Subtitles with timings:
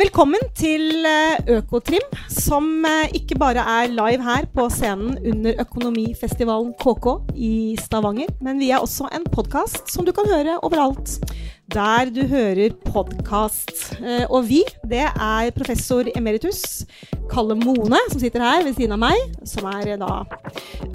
[0.00, 6.70] Velkommen til eh, Økotrim, som eh, ikke bare er live her på scenen under Økonomifestivalen
[6.80, 11.18] KK i Stavanger, men vi er også en podkast som du kan høre overalt
[11.70, 13.74] der du hører podkast.
[14.00, 16.86] Eh, Og vi, det er professor emeritus
[17.28, 20.22] Kalle Mone, som sitter her ved siden av meg, som er da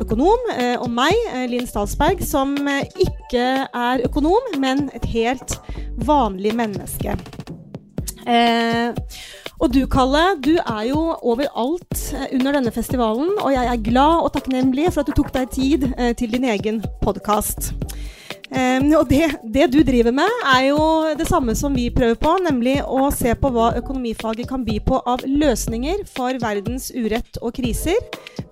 [0.01, 0.49] økonom,
[0.81, 1.13] og meg,
[1.53, 5.59] Linn Stalsberg, som ikke er økonom, men et helt
[6.09, 7.13] vanlig menneske.
[8.25, 8.91] Eh,
[9.61, 14.25] og du, Kalle, du er jo overalt eh, under denne festivalen, og jeg er glad
[14.25, 17.73] og takknemlig for at du tok deg tid eh, til din egen podkast.
[18.45, 20.81] Um, og det, det du driver med, er jo
[21.17, 24.99] det samme som vi prøver på, nemlig å se på hva økonomifaget kan by på
[25.01, 27.97] av løsninger for verdens urett og kriser.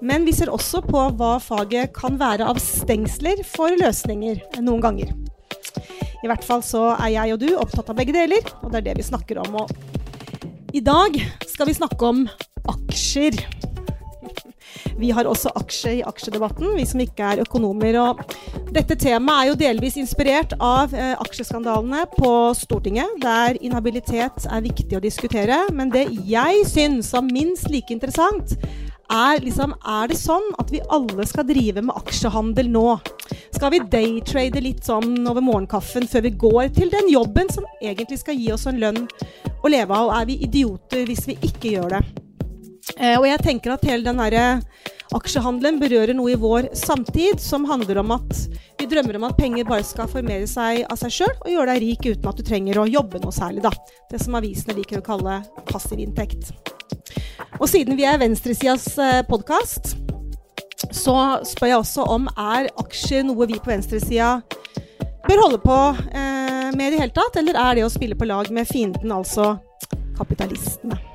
[0.02, 5.14] Men vi ser også på hva faget kan være av stengsler for løsninger noen ganger.
[6.24, 8.88] I hvert fall så er jeg og du opptatt av begge deler, og det er
[8.88, 9.58] det vi snakker om.
[9.60, 11.20] Og i dag
[11.52, 12.24] skal vi snakke om
[12.72, 13.42] aksjer.
[14.98, 17.98] Vi har også aksje i aksjedebatten, vi som ikke er økonomer.
[18.00, 24.64] Og dette temaet er jo delvis inspirert av eh, aksjeskandalene på Stortinget, der inhabilitet er
[24.64, 25.60] viktig å diskutere.
[25.76, 28.56] Men det jeg syns er minst like interessant,
[29.12, 32.88] er liksom Er det sånn at vi alle skal drive med aksjehandel nå?
[33.54, 38.20] Skal vi daytrade litt sånn over morgenkaffen før vi går til den jobben som egentlig
[38.24, 39.06] skal gi oss en lønn
[39.64, 40.14] å leve av?
[40.22, 42.23] Er vi idioter hvis vi ikke gjør det?
[42.98, 44.62] Eh, og jeg tenker at hele den derre
[45.14, 48.40] aksjehandelen berører noe i vår samtid som handler om at
[48.80, 51.84] vi drømmer om at penger bare skal formere seg av seg sjøl og gjøre deg
[51.84, 53.72] rik uten at du trenger å jobbe noe særlig, da.
[54.12, 56.52] Det som avisene liker å kalle passiv inntekt.
[57.62, 59.96] Og siden vi er venstresidas eh, podkast,
[60.92, 61.16] så
[61.48, 64.36] spør jeg også om er aksjer noe vi på venstresida
[65.24, 65.80] bør holde på
[66.12, 69.14] eh, med i det hele tatt, eller er det å spille på lag med fienden,
[69.16, 69.54] altså
[70.18, 71.13] kapitalistene?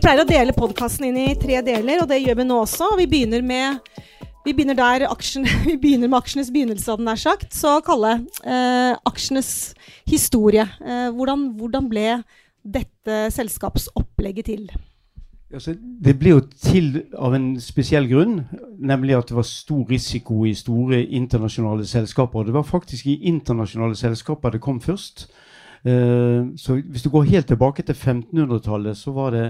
[0.00, 2.86] Pleier å dele podkasten inn i tre deler, og det gjør vi nå også.
[2.94, 3.82] og Vi begynner med,
[4.46, 7.50] vi begynner der aksjen, vi begynner med aksjenes begynnelse, hadde nær sagt.
[7.52, 9.50] Så Kalle, eh, aksjenes
[10.08, 10.64] historie.
[10.80, 12.06] Eh, hvordan, hvordan ble
[12.64, 14.64] dette selskapsopplegget til?
[15.52, 18.38] Altså, det ble jo til av en spesiell grunn,
[18.80, 22.48] nemlig at det var stor risiko i store internasjonale selskaper.
[22.48, 25.26] Det var faktisk i internasjonale selskaper det kom først.
[25.84, 29.46] Eh, så hvis du går helt tilbake til 1500-tallet, så var det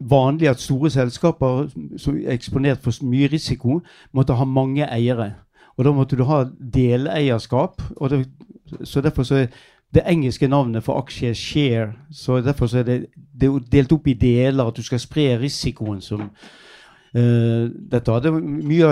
[0.00, 3.80] vanlig at store selskaper som er eksponert for mye risiko,
[4.12, 5.32] måtte ha mange eiere.
[5.76, 6.44] Og da måtte du ha
[6.74, 7.82] deleierskap.
[8.10, 8.24] Det,
[8.84, 9.46] så derfor så er
[9.94, 11.92] det engelske navnet for aksje share.
[12.10, 12.98] Så derfor så er det,
[13.40, 16.28] det er delt opp i deler, at du skal spre risikoen som
[17.92, 18.90] dette hadde mye,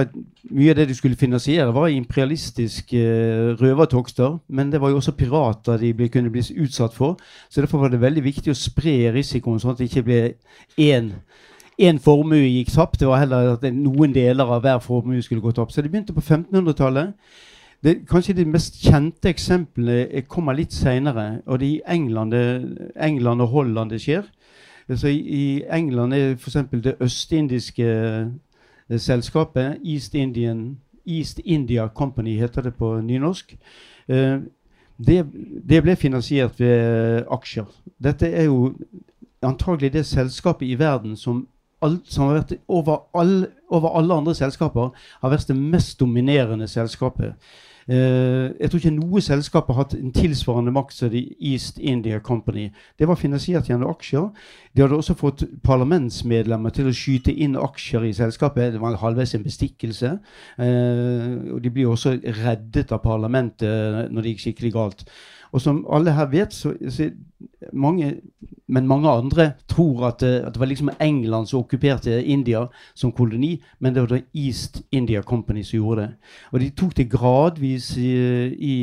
[0.51, 4.39] mye av det du skulle finansiere, var imperialistiske uh, røvertokster.
[4.49, 7.17] Men det var jo også pirater de ble, kunne bli utsatt for.
[7.49, 10.23] Så derfor var det veldig viktig å spre risikoen, sånn at det ikke ble
[10.81, 11.15] én
[11.77, 13.01] én formue gikk tapt.
[13.01, 15.75] Det var heller at noen deler av hver formue skulle gå tapt.
[15.75, 17.13] Så det begynte på 1500-tallet.
[18.09, 21.43] Kanskje de mest kjente eksemplene eh, kommer litt seinere.
[21.47, 22.35] Og det er i England,
[22.97, 24.25] England og Holland det skjer.
[24.89, 26.57] Altså i, England er f.eks.
[26.85, 27.87] det østindiske
[28.91, 33.59] eh, selskapet East, Indian, East India Company, heter det på nynorsk.
[34.09, 34.39] Eh,
[35.07, 35.27] det,
[35.69, 37.67] det ble finansiert ved aksjer.
[38.03, 38.75] Dette er jo
[39.43, 41.47] antagelig det selskapet i verden som,
[41.83, 46.69] alt, som har vært over, all, over alle andre selskaper har vært det mest dominerende
[46.69, 47.35] selskapet.
[47.87, 52.19] Eh, jeg tror ikke noe selskap har hatt en tilsvarende makt som The East India
[52.19, 52.71] Company.
[52.99, 54.27] Det var finansiert gjennom aksjer.
[54.75, 58.75] De hadde også fått parlamentsmedlemmer til å skyte inn aksjer i selskapet.
[58.75, 60.17] Det var halvveis en bestikkelse.
[60.59, 65.07] Eh, og de blir også reddet av parlamentet når det gikk skikkelig galt.
[65.53, 67.11] Og som alle her vet, så, så
[67.73, 68.15] mange,
[68.69, 73.63] men mange andre tror at, at, det var liksom England som okkuperte India som koloni,
[73.81, 76.11] men det var da East India Company som gjorde det.
[76.53, 78.13] Og de tok det gradvis i,
[78.55, 78.77] i,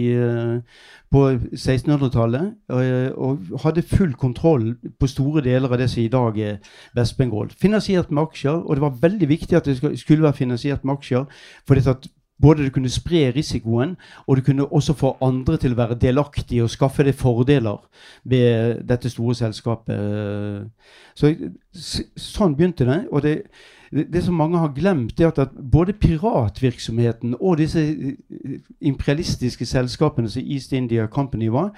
[1.12, 2.83] på 1600-tallet og,
[3.18, 6.57] og, hadde full kontroll på store deler av det som i dag er
[6.98, 7.51] Vest-Bengal.
[7.62, 11.25] Finansiert med aksjer, og det var veldig viktig at det skulle være finansiert med aksjer.
[11.68, 11.75] for
[12.41, 13.95] både du kunne spre risikoen,
[14.27, 17.80] og du kunne også få andre til å være delaktige og skaffe deg fordeler
[18.24, 20.68] ved dette store selskapet.
[21.15, 21.33] Så,
[22.18, 23.00] sånn begynte det.
[23.12, 23.38] og det,
[23.94, 30.41] det som mange har glemt, er at, både piratvirksomheten og disse eh, imperialistiske selskapene som
[30.41, 31.69] East India Company var,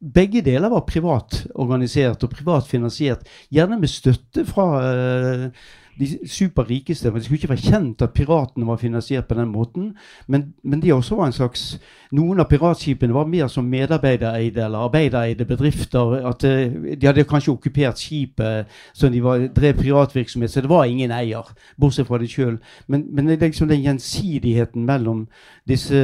[0.00, 3.28] begge deler var privat organisert og privat finansiert.
[3.52, 7.10] Gjerne med støtte fra uh, de superrikeste.
[7.14, 9.96] Det skulle ikke være kjent at piratene var finansiert på den måten.
[10.26, 11.80] Men, men de også var en slags
[12.12, 16.14] Noen av piratskipene var mer som medarbeidereide eller arbeidereide bedrifter.
[16.28, 20.84] at eh, De hadde kanskje okkupert skipet så de var, drev piratvirksomhet, så det var
[20.84, 22.56] ingen eier, bortsett fra de sjøl.
[22.86, 25.26] Men, men liksom den gjensidigheten mellom
[25.68, 26.00] disse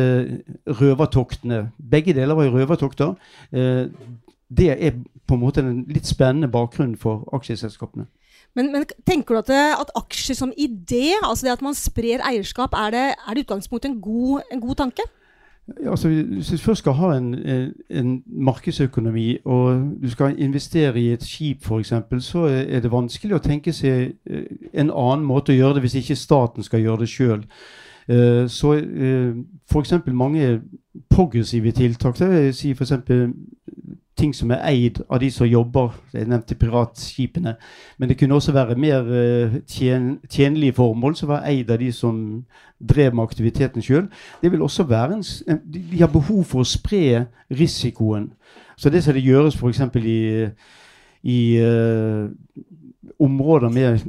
[0.67, 3.15] røvertoktene Begge deler var jo røvertokter.
[3.53, 3.87] Eh,
[4.59, 4.93] det er
[5.27, 8.07] på en måte en litt spennende bakgrunn for aksjeselskapene.
[8.55, 12.23] Men, men, tenker du at, det, at, aksjer som idé, altså det at man sprer
[12.23, 15.07] eierskap, er det, er utgangspunktet en god, en god tanke?
[15.83, 17.35] Ja, altså, hvis du først skal ha en,
[17.91, 23.43] en, markedsøkonomi, og du skal investere i et skip f.eks., så er det vanskelig å
[23.43, 27.09] tenke seg eh, en annen måte å gjøre det hvis ikke staten skal gjøre det
[27.09, 27.47] sjøl.
[28.05, 29.33] Uh, så uh,
[29.73, 29.95] f.eks.
[30.13, 30.61] mange
[31.09, 32.19] progressive tiltak.
[32.19, 32.93] Det vil si f.eks
[34.17, 35.95] ting som er eid av de som jobber.
[36.13, 37.55] Jeg nevnte piratskipene.
[37.99, 41.93] Men det kunne også være mer uh, tjen, tjenlige formål som var eid av de
[41.93, 42.45] som
[42.79, 44.09] drev med aktiviteten sjøl.
[44.43, 48.33] Det De har behov for å spre risikoen.
[48.77, 49.81] Så det som det gjøres f.eks.
[49.97, 50.47] i,
[51.23, 52.31] i uh,
[53.19, 54.01] områder med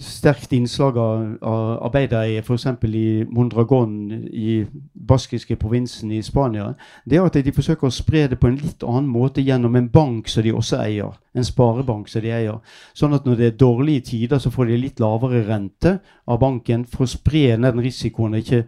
[0.00, 2.66] sterkt innslag av, av arbeidere, f.eks.
[2.84, 4.64] i Mondragon i
[5.06, 6.72] baskiske provinsen i Spania,
[7.04, 9.88] det er at de forsøker å spre det på en litt annen måte gjennom en
[9.92, 11.16] bank som de også eier.
[11.36, 12.78] En sparebank som de eier.
[12.96, 16.86] Sånn at når det er dårlige tider, så får de litt lavere rente av banken
[16.88, 18.64] for å spre ned den risikoen og ikke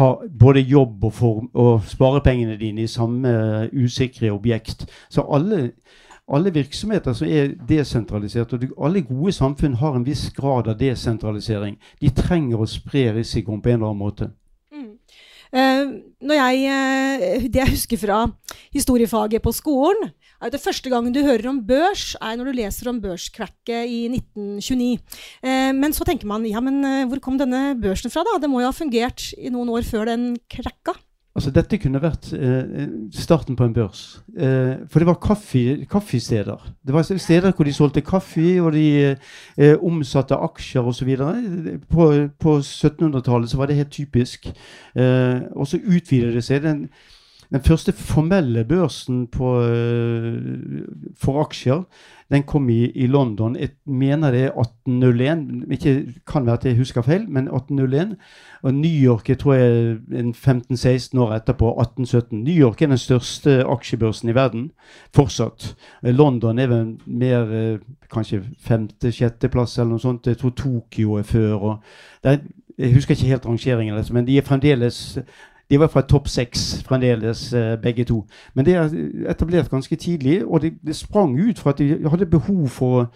[0.00, 0.10] ha
[0.44, 4.86] både jobb og, form, og sparepengene dine i samme usikre objekt.
[5.08, 5.70] Så alle
[6.28, 11.78] alle virksomheter som er desentralisert, og alle gode samfunn har en viss grad av desentralisering.
[12.00, 14.30] De trenger å spre risikoen på en eller annen måte.
[15.48, 15.98] Uh,
[16.34, 18.20] jeg, uh, det jeg husker fra
[18.74, 22.58] historiefaget på skolen, er at det første gangen du hører om børs, er når du
[22.60, 25.00] leser om børskrakket i 1929.
[25.42, 28.22] Uh, eh, men så tenker man ja, men hvor kom denne børsen fra?
[28.26, 28.38] da?
[28.42, 30.94] Det må jo ha fungert i noen år før den krakka?
[31.38, 34.00] Altså, dette kunne vært eh, starten på en børs.
[34.34, 36.64] Eh, for det var kaffe, kaffesteder.
[36.82, 41.12] Det var steder hvor de solgte kaffe, og de eh, omsatte aksjer osv.
[41.92, 42.08] På,
[42.42, 44.50] på 1700-tallet var det helt typisk.
[44.98, 46.66] Eh, og så utvidet det seg.
[46.66, 46.88] Den,
[47.54, 50.34] den første formelle børsen på, uh,
[51.16, 51.86] for aksjer
[52.30, 53.56] den kom i, i, London.
[53.56, 55.72] Jeg mener det er 1801.
[55.72, 58.16] Ikke, kan være at jeg husker feil, men 1801.
[58.62, 59.96] Og New York jeg tror jeg
[60.36, 62.44] 15-16 år etterpå, 1817.
[62.44, 64.70] New York er den største aksjebørsen i verden
[65.14, 65.76] fortsatt.
[66.02, 67.78] London er vel mer uh,
[68.12, 70.26] kanskje femte-sjetteplass eller noe sånt.
[70.26, 71.78] Jeg tror Tokyo er før.
[72.22, 72.42] Er,
[72.78, 75.18] jeg husker ikke helt rangeringen, men de er fremdeles
[75.70, 78.22] de var fra topp seks fremdeles, uh, begge to.
[78.54, 78.94] Men det er
[79.30, 83.12] etablert ganske tidlig, og det, det sprang ut fra at de hadde behov for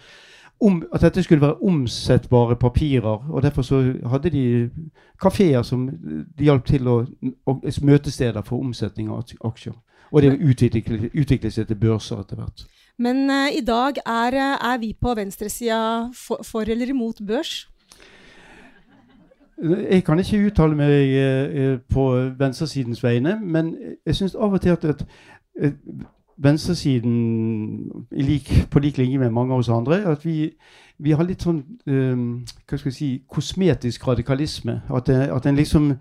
[0.61, 3.31] om, at dette skulle være omsettbare papirer.
[3.31, 4.69] og Derfor så hadde de
[5.21, 5.89] kafeer som
[6.37, 7.01] de hjalp til å,
[7.45, 9.73] å møtesteder for omsetning av aksjer.
[10.11, 12.65] Og det utviklet, utviklet seg til børser etter hvert.
[13.01, 17.63] Men uh, i dag er, er vi på venstresida for, for eller imot børs?
[19.61, 24.69] Jeg kan ikke uttale meg eh, på venstresidens vegne, men jeg syns av og til
[24.69, 25.05] at, at
[26.37, 27.91] venstresiden,
[28.71, 30.49] på lik linje med mange av oss andre, at vi,
[30.97, 34.81] vi har litt sånn hva skal jeg si, kosmetisk radikalisme.
[34.89, 35.91] At, det, at en liksom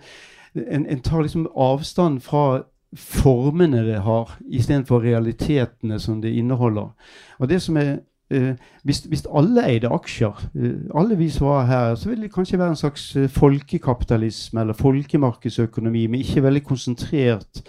[0.55, 2.63] en, en, tar liksom avstand fra
[2.97, 6.93] formene det har, istedenfor realitetene som det inneholder.
[7.39, 7.99] Og det som er
[8.33, 8.53] uh,
[8.85, 12.59] hvis, hvis, alle eide aksjer, uh, alle vi som var her, så ville det kanskje
[12.59, 17.63] være en slags uh, folkekapitalisme eller folkemarkedsøkonomi men ikke veldig konsentrert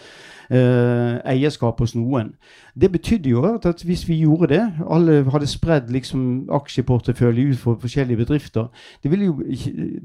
[0.51, 2.33] uh, eierskap hos noen.
[2.81, 7.77] Det betydde jo at, hvis vi gjorde det, alle hadde spredd liksom aksjeportefølje ut for
[7.81, 8.67] forskjellige bedrifter,
[9.03, 9.41] ville jo,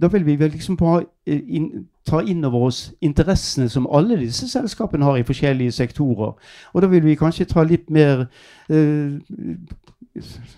[0.00, 4.48] da ville vi vel liksom ha in, ta inn over oss interessene som alle disse
[4.48, 6.32] selskapene har i forskjellige sektorer.
[6.72, 8.26] Og da vil vi kanskje ta litt mer
[8.70, 9.16] eh,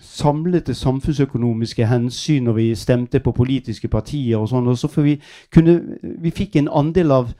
[0.01, 4.67] samlete samfunnsøkonomiske hensyn når vi stemte på politiske partier og sånn.
[4.67, 5.17] Og så får vi
[5.53, 7.33] kunne Vi fikk en andel av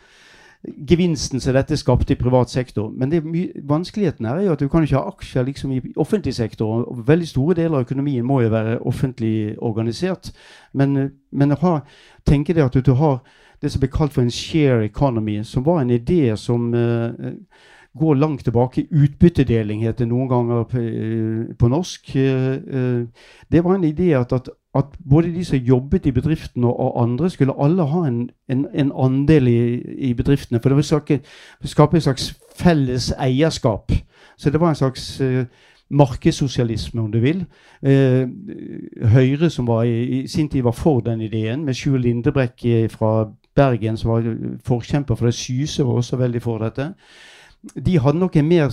[0.64, 2.92] gevinsten som dette skapte i privat sektor.
[2.94, 3.14] Men
[3.68, 6.86] vanskeligheten er jo at du kan ikke ha aksjer liksom i offentlig sektor.
[6.86, 10.32] og Veldig store deler av økonomien må jo være offentlig organisert.
[10.74, 11.80] Men, men ha,
[12.26, 13.22] tenke det at du har
[13.62, 17.10] det som ble kalt for en share economy, som var en idé som uh,
[17.98, 18.88] går langt tilbake.
[18.90, 20.86] Utbyttedeling heter noen ganger på,
[21.60, 22.16] på norsk.
[22.16, 23.06] Uh,
[23.52, 27.30] det var en idé at, at at både de som jobbet i bedriften og, andre,
[27.30, 30.60] skulle alle ha en, en, en andel i, i, bedriftene.
[30.62, 31.20] For det var skape,
[31.64, 33.92] skape et slags felles eierskap.
[34.38, 35.44] Så det var en slags uh,
[35.90, 37.46] markedssosialisme, om du vil.
[37.88, 38.30] Uh,
[39.12, 43.28] Høyre, som var i, i, sin tid var for den ideen, med Sjur Lindebrekk fra
[43.56, 44.36] Bergen, som var
[44.66, 45.36] forkjemper for det.
[45.36, 46.94] Syse var også veldig for dette.
[47.86, 48.72] De hadde nok en mer,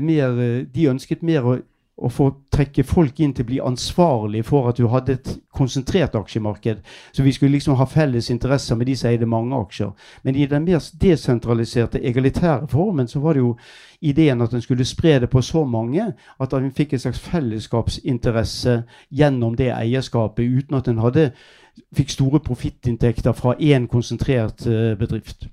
[0.00, 0.28] mer
[0.74, 1.58] De ønsket mer å
[1.94, 6.16] å få trekke folk inn til å bli ansvarlig for at du hadde et konsentrert
[6.18, 6.80] aksjemarked.
[7.14, 9.92] Så vi skulle liksom ha felles interesser med de som eide mange aksjer.
[10.22, 13.54] Men i den mer desentraliserte, egalitære formen så var det jo
[14.02, 16.10] ideen at en skulle spre det på så mange
[16.40, 21.02] at en fikk en slags fellesskapsinteresse gjennom det eierskapet, uten at en
[21.94, 25.48] fikk store profittinntekter fra én konsentrert uh, bedrift.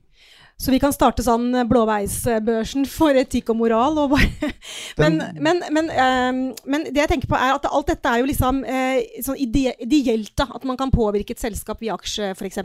[0.62, 3.98] Så vi kan starte sånn eh, blåveisbørsen for etikk og moral.
[4.03, 4.13] Og
[5.01, 8.27] men, men, men, um, men, det jeg tenker på er at alt dette er jo
[8.30, 10.36] liksom uh, sånn ide ideelt.
[10.38, 12.62] da, At man kan påvirke et selskap via aksje f.eks.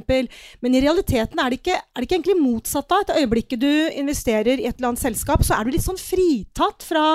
[0.60, 2.88] Men i realiteten er det, ikke, er det ikke egentlig motsatt.
[2.90, 6.00] da, Et øyeblikk du investerer i et eller annet selskap, så er du litt sånn
[6.00, 7.06] fritatt fra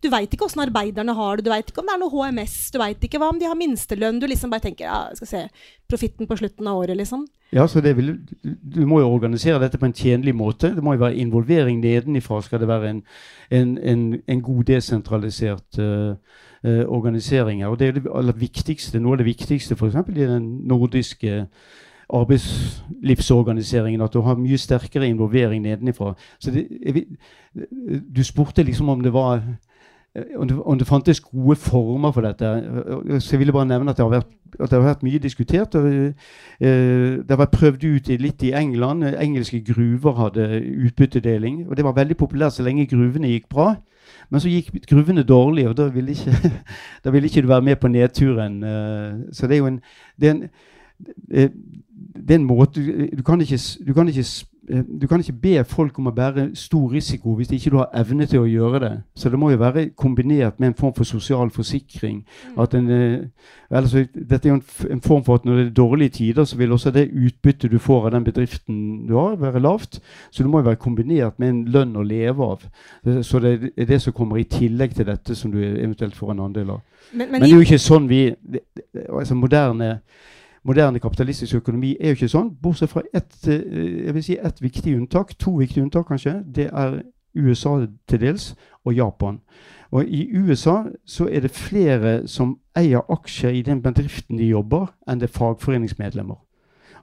[0.00, 2.56] Du veit ikke åssen arbeiderne har det, du veit ikke om det er noe HMS,
[2.72, 4.22] du veit ikke hva om de har minstelønn.
[4.22, 5.44] Du liksom bare tenker ja, skal se,
[5.90, 7.28] profitten på slutten av året, liksom.
[7.52, 8.18] Ja, så vil,
[8.74, 10.74] Du må jo organisere dette på en tjenlig måte.
[10.74, 12.42] Det må jo være involvering nedenifra.
[12.42, 13.02] Skal det være en,
[13.50, 16.14] en, en, en god desentralisert uh,
[16.64, 17.64] uh, organisering.
[17.64, 19.94] Og Det er det aller viktigste, noe av det viktigste f.eks.
[20.08, 21.46] i den nordiske
[22.10, 24.00] arbeidslivsorganiseringen.
[24.00, 26.14] At du har mye sterkere involvering nedenifra.
[26.38, 27.04] Så det, jeg,
[28.16, 29.42] du spurte liksom om det var
[30.16, 32.44] Eh, om det, om det, fantes gode former for dette.
[33.20, 34.26] Så jeg ville bare nevne at det har vært,
[34.58, 35.74] det har vært mye diskutert.
[35.74, 36.12] Og, uh,
[36.60, 39.04] det har vært prøvd ut litt i England.
[39.04, 40.48] Engelske gruver hadde
[40.86, 41.68] utbyttedeling.
[41.68, 43.76] Og det var veldig populært så lenge gruvene gikk bra.
[44.30, 46.50] Men så gikk gruvene dårlig, og da ville ikke,
[47.04, 48.62] da ville ikke du være med på nedturen.
[48.64, 49.80] Uh, så det er jo en,
[50.20, 50.48] det er en,
[51.30, 51.50] eh,
[52.18, 52.82] det er en måte
[53.16, 54.49] Du kan ikke, du kan ikke Eh,
[55.00, 58.26] du kan ikke be folk om å bære stor risiko hvis ikke du har evne
[58.28, 58.92] til å gjøre det.
[59.16, 62.20] Så det må jo være kombinert med en form for sosial forsikring.
[62.56, 62.60] Mm.
[62.78, 63.18] En, eh,
[63.70, 66.56] altså, dette er jo en, en, form for at når det er dårlige tider, så
[66.56, 70.00] vil også det utbyttet du får av den bedriften du har, være lavt.
[70.30, 72.66] Så det må jo være kombinert med en lønn å leve av.
[73.06, 76.34] Eh, så det er det som kommer i tillegg til dette som du eventuelt får
[76.34, 76.84] en andel av.
[77.12, 78.28] Men, men, men det er jo ikke sånn vi
[79.08, 79.96] altså moderne
[80.64, 85.34] moderne kapitalistisk økonomi er jo ikke sånn, bortsett fra ett eh, si et viktig unntak.
[85.38, 86.40] To viktige unntak, kanskje.
[86.44, 87.00] Det er
[87.36, 89.40] USA til dels, og Japan.
[89.90, 94.92] Og I USA så er det flere som eier aksjer i den bedriften de jobber,
[95.08, 96.38] enn det er fagforeningsmedlemmer.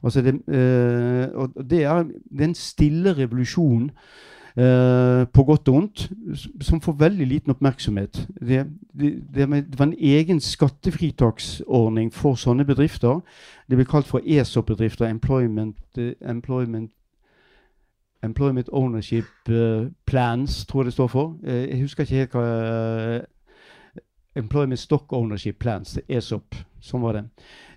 [0.04, 3.98] Altså det, øh, og det er, det er en stille revolusjon Eh,
[4.58, 6.04] på godt og vondt,
[6.66, 8.24] som får veldig liten oppmerksomhet.
[8.40, 8.64] Det,
[9.00, 9.50] det, det,
[9.80, 13.20] var en egen skattefritaksordning for sånne bedrifter.
[13.70, 15.06] Det ble kalt for ESOP-bedrifter.
[15.12, 16.90] Employment, uh, employment,
[18.26, 21.38] employment, Ownership uh, Plans, tror jeg det står for.
[21.46, 23.22] Jeg husker ikke helt hva
[24.38, 26.56] Employment Stock Ownership Plans, ESOP.
[26.84, 27.24] Sånn var det.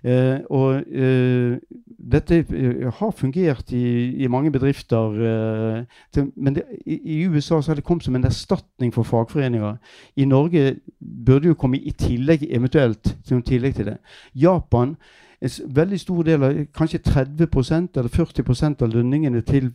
[0.03, 1.57] Eh, og eh,
[2.11, 3.83] dette uh, har fungert i,
[4.23, 5.85] i mange bedrifter.
[6.13, 9.77] Til, men det, i, i, USA så har det kommet som en erstatning for fagforeninger.
[10.17, 13.97] I Norge burde jo komme i tillegg, eventuelt som tillegg til det.
[14.35, 14.95] Japan
[15.41, 17.47] en veldig stor del av, kanskje 30
[17.97, 19.71] eller 40% av lønningene til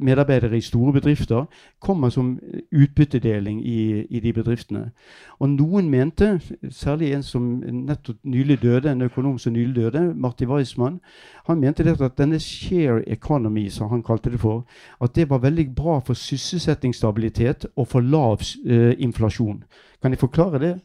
[0.00, 1.44] medarbeidere i store bedrifter
[1.80, 2.38] kommer som
[2.72, 4.90] utbyttedeling i, i, de bedriftene.
[5.38, 10.48] Og noen mente, særlig en som nettopp nylig døde, en økonom som nylig døde, Martin
[10.48, 11.00] Weissmann,
[11.46, 14.64] han mente at denne share economy, som han kalte det for,
[15.00, 19.64] at det var veldig bra for sysselsettingsstabilitet og for lav uh, inflasjon.
[20.02, 20.78] Kan jeg forklare det?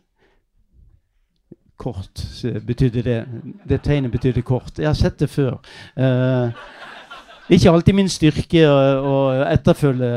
[1.78, 3.26] kort betydde det.
[3.70, 4.80] Det tegnet betydde kort.
[4.80, 5.60] Jeg har sett det før.
[5.98, 6.52] Uh,
[7.50, 9.16] ikke alltid min styrke å,
[9.48, 10.10] etterfølge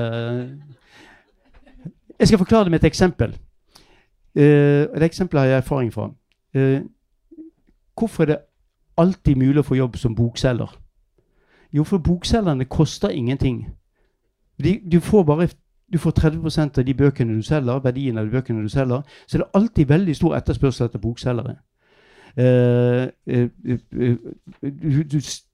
[2.18, 3.36] Jeg skal forklare det med et eksempel.
[4.36, 6.10] Uh, et eksempel har jeg erfaring fra.
[6.56, 6.80] Uh,
[7.98, 8.38] hvorfor er det
[8.98, 10.74] alltid mulig å få jobb som bokselger?
[11.72, 13.68] Jo, for bokselgerne koster ingenting.
[14.62, 15.48] De, du får bare
[15.92, 19.02] du får 30% av de bøkene du selger, verdien av de bøkene du selger.
[19.26, 21.56] Så det er alltid veldig stor etterspørsel etter bokselgere.
[22.38, 23.48] Uh, uh,
[24.06, 24.16] uh,
[24.62, 25.02] du,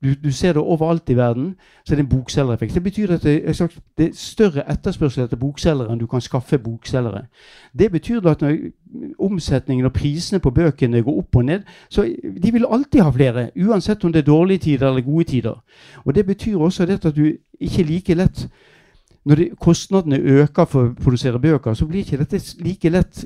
[0.02, 1.54] du, du, ser det overalt i verden,
[1.85, 2.75] så er det en bokselgereffekt.
[2.75, 6.59] Det betyr at det er, det er større etterspørsel etter bokselgere enn du kan skaffe
[6.59, 7.26] bokselgere.
[7.78, 8.56] Det betyr at når
[9.18, 12.04] omsetningen og prisene på bøkene går opp og ned, så
[12.42, 15.62] de vil alltid ha flere, uansett om det er dårlige tider eller gode tider.
[16.04, 18.49] Og Det betyr også at du ikke like lett
[19.26, 23.25] når det, kostnadene øker for å produsere bøker, så blir ikke dette like lett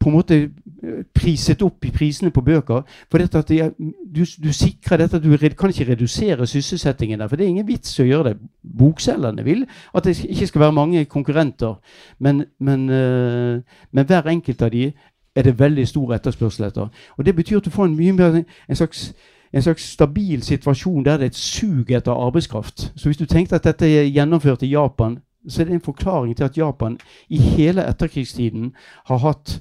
[0.00, 2.82] på en måte eh, priset opp i prisene på bøker.
[3.10, 7.28] For dette at de, du, du, sikrer dette at du kan ikke redusere sysselsettingen der.
[7.28, 8.50] For det er ingen vits å gjøre det.
[8.78, 11.78] Bokselgerne vil at det ikke skal være mange konkurrenter.
[12.18, 14.90] Men, men, uh, men hver enkelt av de
[15.36, 16.92] er det veldig stor etterspørsel etter.
[17.16, 19.10] Og Det betyr at du får en mye mer en slags
[19.52, 22.92] en slags stabil situasjon der det er et sug etter arbeidskraft.
[22.96, 26.36] Så hvis du tenkte at dette er gjennomført i Japan, så er det en forklaring
[26.36, 26.98] til at Japan
[27.28, 28.72] i hele etterkrigstiden
[29.06, 29.60] har hatt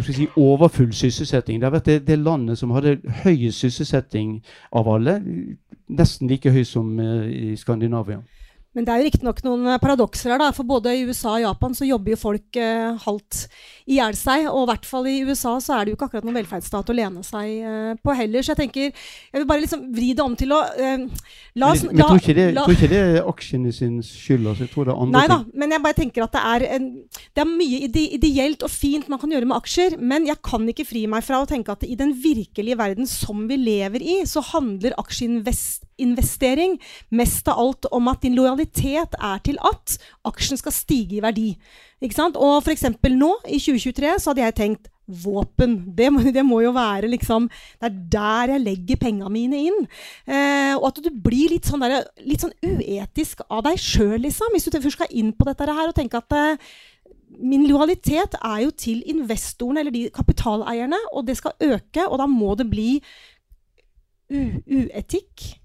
[0.00, 1.60] si, overfull sysselsetting.
[1.60, 5.18] Det har vært det, det, landet som hadde høyest sysselsetting av alle.
[5.88, 8.22] Nesten like høy som uh, i Skandinavia.
[8.72, 10.48] Men det er jo riktignok noen eh, paradokser her, da.
[10.56, 13.42] For både i USA og Japan så jobber jo folk eh, halvt
[13.84, 14.46] i hjel seg.
[14.48, 16.96] Og i hvert fall i USA så er det jo ikke akkurat noen velferdsstat å
[16.96, 18.44] lene seg eh, på heller.
[18.44, 21.04] Så jeg tenker Jeg vil bare liksom vri det om til å eh,
[21.60, 24.48] La oss Men, men tror, ikke det, la, tror ikke det er aksjene sin skyld?
[24.48, 24.64] Altså.
[24.64, 26.88] Jeg tror det er andre nei da, men jeg bare tenker at det er, en,
[27.36, 29.98] det er mye ide, ideelt og fint man kan gjøre med aksjer.
[30.00, 33.44] Men jeg kan ikke fri meg fra å tenke at i den virkelige verden som
[33.50, 36.78] vi lever i, så handler aksjeinvestering
[37.20, 41.22] mest av alt om at din lojalitet lojalitet er til at aksjen skal stige i
[41.22, 41.56] verdi.
[42.00, 42.36] Ikke sant?
[42.36, 42.84] Og f.eks.
[43.10, 45.94] nå, i 2023, så hadde jeg tenkt våpen.
[45.96, 47.48] Det må, det må, jo være liksom
[47.80, 49.88] Det er der jeg legger penga mine inn.
[50.26, 54.54] Eh, og at du blir litt sånn, der, litt sånn uetisk av deg sjøl, liksom.
[54.54, 56.72] Hvis du først skal inn på dette her og tenke at eh,
[57.42, 62.28] min lojalitet er jo til investorene, eller de kapitaleierne, og det skal øke, og da
[62.28, 62.90] må det bli
[64.32, 65.61] uetikk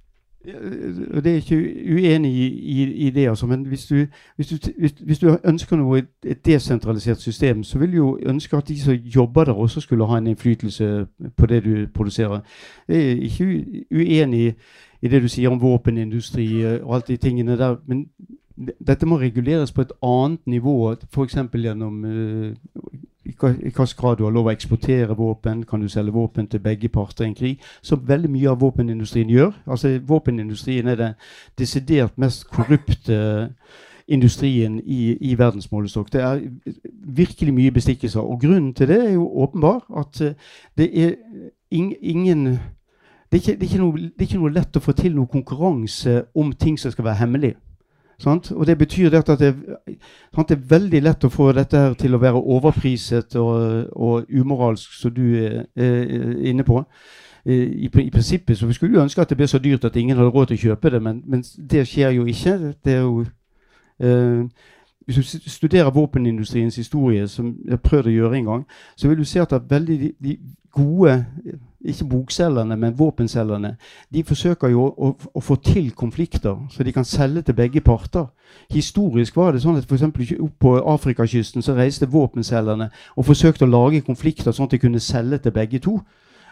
[0.47, 3.45] det er ikke uenig i, i, i det, altså.
[3.45, 4.05] Men hvis du,
[4.35, 8.57] hvis, du, hvis, hvis du, ønsker noe et desentralisert system, så vil du jo ønske
[8.57, 11.07] at de som jobber der, også skulle ha en innflytelse
[11.37, 12.39] på det du produserer.
[12.87, 14.55] Jeg er ikke uenig
[15.01, 17.75] i det du sier om våpenindustri og alt de tingene der.
[17.87, 18.07] Men
[18.87, 21.37] dette må reguleres på et annet nivå, f.eks.
[21.53, 22.96] gjennom i
[23.39, 27.25] hvilken grad du har lov å eksportere våpen, kan du selge våpen til begge parter
[27.25, 29.51] i en krig, som veldig mye av våpenindustrien gjør.
[29.67, 31.13] Altså Våpenindustrien er den
[31.57, 33.59] desidert mest korrupte
[34.07, 36.13] industrien i, i verdensmålestokk.
[36.13, 36.41] Det er
[37.03, 38.19] virkelig mye bestikkelser.
[38.19, 40.33] Og grunnen til det er jo åpenbar at eh,
[40.77, 41.15] det er
[41.71, 42.59] ingen
[43.31, 45.27] det er, ikke, det, er noe, det er, ikke, noe, lett å få til noe
[45.27, 47.57] konkurranse om ting som skal være hemmelig.
[48.19, 48.51] Sant?
[48.51, 49.55] Og Det betyr at det,
[50.35, 54.25] sant, det, er veldig lett å få dette her til å være overpriset og, og
[54.29, 56.81] umoralsk, som du er, er inne på.
[57.45, 60.17] I, I, prinsippet så vi skulle jo ønske at det ble så dyrt at ingen
[60.17, 62.57] hadde råd til å kjøpe det, men, men det skjer jo ikke.
[62.85, 63.25] Det er jo
[63.99, 64.43] eh,
[65.05, 68.65] Hvis du studerer våpenindustriens historie, som jeg har prøvd å gjøre en gang,
[68.97, 70.37] så vil du se at det er veldig de, de
[70.71, 71.23] gode
[71.81, 73.75] ikke bokselgerne, men våpenselgerne,
[74.13, 78.25] de forsøker jo å, å, få til konflikter, så de kan selge til begge parter.
[78.73, 80.33] Historisk var det sånn at f.eks.
[80.59, 85.37] på Afrikakysten så reiste våpenselgerne og forsøkte å lage konflikter sånn at de kunne selge
[85.37, 85.99] til begge to.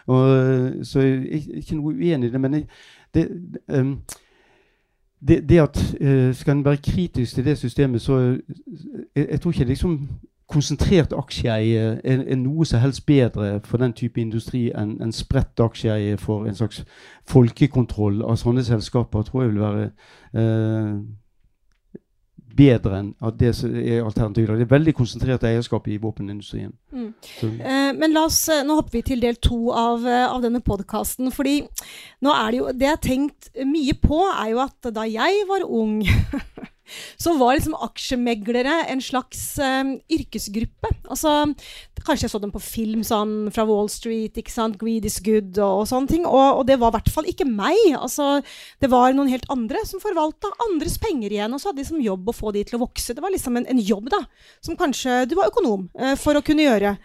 [0.06, 2.60] Og, så jeg er ikke noe uenig i det, men
[3.14, 3.26] det,
[3.66, 3.96] um,
[5.18, 8.18] det, det, at uh, Skal en være kritisk til det systemet, så
[9.16, 9.98] jeg, jeg tror ikke liksom
[10.46, 15.60] konsentrert aksjeeie er, er, noe som helst bedre for den type industri enn en spredt
[15.60, 16.84] aksjeeie for en slags
[17.26, 19.88] folkekontroll av sånne selskaper, tror jeg vil være
[20.38, 20.92] eh,
[22.56, 24.54] bedre enn at det er alternativet.
[24.60, 26.72] Det er veldig konsentrert eierskap i våpenindustrien.
[26.92, 27.10] Mm.
[27.42, 30.62] Eh, men la oss, eh, nå hopper vi til del to av, eh, av denne
[30.64, 31.32] podkasten.
[31.32, 31.62] fordi
[32.22, 35.44] nå er det jo, det jeg har tenkt mye på, er jo at da jeg
[35.48, 36.02] var ung
[37.20, 40.90] så var liksom aksjemeglere en slags um, yrkesgruppe.
[41.10, 41.32] Altså,
[42.06, 44.78] kanskje jeg så dem på film sånn fra Wall Street, ikke sant?
[44.80, 46.26] Greed is good og, og sånne ting.
[46.28, 47.78] Og, og, det var i hvert fall ikke meg.
[47.98, 48.40] Altså,
[48.82, 51.54] det var noen helt andre som forvalta andres penger igjen.
[51.54, 53.16] Og så hadde de som jobb å få de til å vokse.
[53.16, 54.22] Det var liksom en, en jobb da,
[54.64, 56.96] som kanskje du var økonom uh, for å kunne gjøre.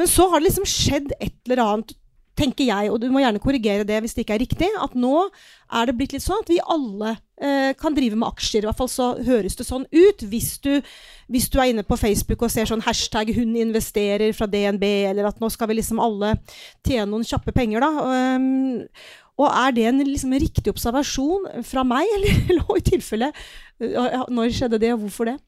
[0.00, 1.96] Men så har det liksom skjedd et eller annet
[2.38, 5.14] tenker jeg, og du må gjerne korrigere det hvis det ikke er riktig, at nå
[5.76, 8.64] er det blitt litt sånn at vi alle eh, kan drive med aksjer.
[8.64, 10.24] I hvert fall så høres det sånn ut.
[10.30, 10.72] Hvis du,
[11.32, 15.28] hvis du er inne på Facebook og ser sånn hashtag 'hun investerer' fra DNB, eller
[15.28, 16.36] at nå skal vi liksom alle
[16.86, 17.90] tjene noen kjappe penger, da.
[18.36, 18.86] Um,
[19.40, 23.32] og er det en liksom, riktig observasjon fra meg, eller i tilfelle
[23.80, 25.38] Når skjedde det, og hvorfor det?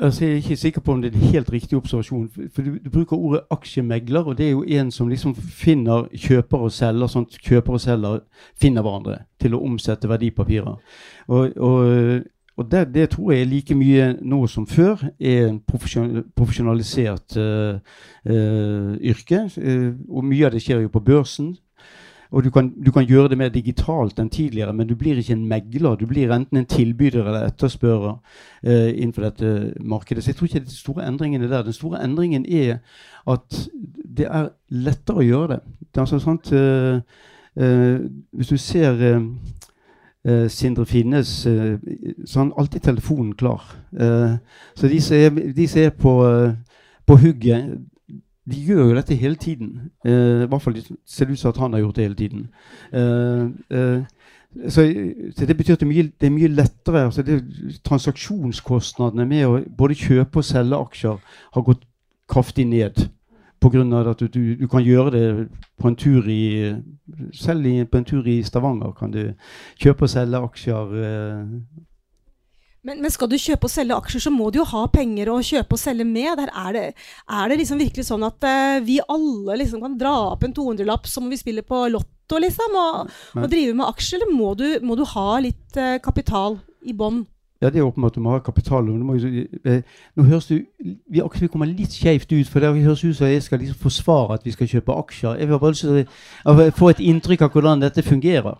[0.00, 2.30] Altså, jeg er ikke sikker på om det er en helt riktig observasjon.
[2.54, 6.64] For du, du bruker ordet aksjemegler, og det er jo en som liksom finner kjøper
[6.64, 8.22] og selger, sånn at kjøper og selger
[8.56, 10.78] finner hverandre til å omsette verdipapirer.
[11.28, 12.22] Og, og,
[12.56, 17.76] og det, det, tror jeg er like mye nå som før er en profesjonalisert uh,
[18.24, 19.46] uh, yrke.
[19.60, 21.52] Uh, og mye av det skjer jo på børsen.
[22.30, 25.34] Og du kan, du kan, gjøre det mer digitalt enn tidligere, men du blir ikke
[25.34, 25.96] en megler.
[25.98, 28.12] Du blir enten en tilbyder eller etterspørrer
[28.62, 30.22] eh, innenfor dette markedet.
[30.24, 31.64] Så jeg tror ikke det er de store endringene der.
[31.66, 32.78] Den store endringen er
[33.26, 33.58] at
[34.16, 35.60] det er lettere å gjøre det.
[35.80, 37.00] det er altså sant, eh,
[37.56, 37.98] eh,
[38.30, 39.20] Hvis du ser eh,
[40.24, 43.62] eh, Sindre Finnes, så har han alltid telefonen klar.
[44.74, 46.14] så de som er, de som er på,
[47.06, 47.78] på hugget
[48.50, 49.90] de gjør jo dette hele tiden.
[50.06, 52.48] Uh, I hvert fall ser det ut som at han har gjort det hele tiden.
[52.92, 54.02] Uh, uh,
[54.68, 54.82] så,
[55.36, 57.44] så, Det betyr at det er mye, det er mye lettere altså det,
[57.86, 61.20] Transaksjonskostnadene med å både kjøpe og selge aksjer
[61.54, 61.86] har gått
[62.28, 63.08] kraftig ned.
[63.60, 64.10] Pga.
[64.10, 66.74] at du, du, kan gjøre det på en tur i
[67.32, 69.32] Selv på en tur i Stavanger kan du
[69.76, 70.94] kjøpe og selge aksjer
[72.86, 75.40] men, men, skal du kjøpe og selge aksjer, så må du jo ha penger å
[75.44, 76.30] kjøpe og selge med.
[76.40, 76.84] Der er det,
[77.28, 81.08] er det liksom virkelig sånn at uh, vi alle liksom kan dra opp en 200-lapp
[81.10, 84.22] som vi spiller på Lotto, liksom, og, og drive med aksjer?
[84.22, 87.26] Eller må du, må du ha litt uh, kapital i bånn?
[87.62, 88.84] Ja, det er åpenbart du må ha kapital.
[88.84, 89.14] Må,
[89.64, 89.82] eh,
[90.16, 90.54] nå høres du,
[91.10, 94.38] vi, vi kommer litt skeivt ut, for det høres ut som jeg skal liksom forsvare
[94.38, 95.34] at vi skal kjøpe aksjer.
[95.36, 96.06] Jeg vil bare lyst til
[96.48, 98.56] å få et inntrykk av hvordan dette fungerer.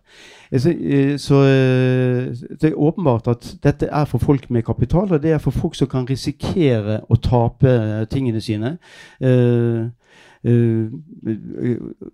[0.53, 1.41] Eh, så, eh, så,
[2.61, 5.81] det er åpenbart at dette er for folk med kapital, og det er for folk
[5.81, 8.77] som kan risikere å tape tingene sine.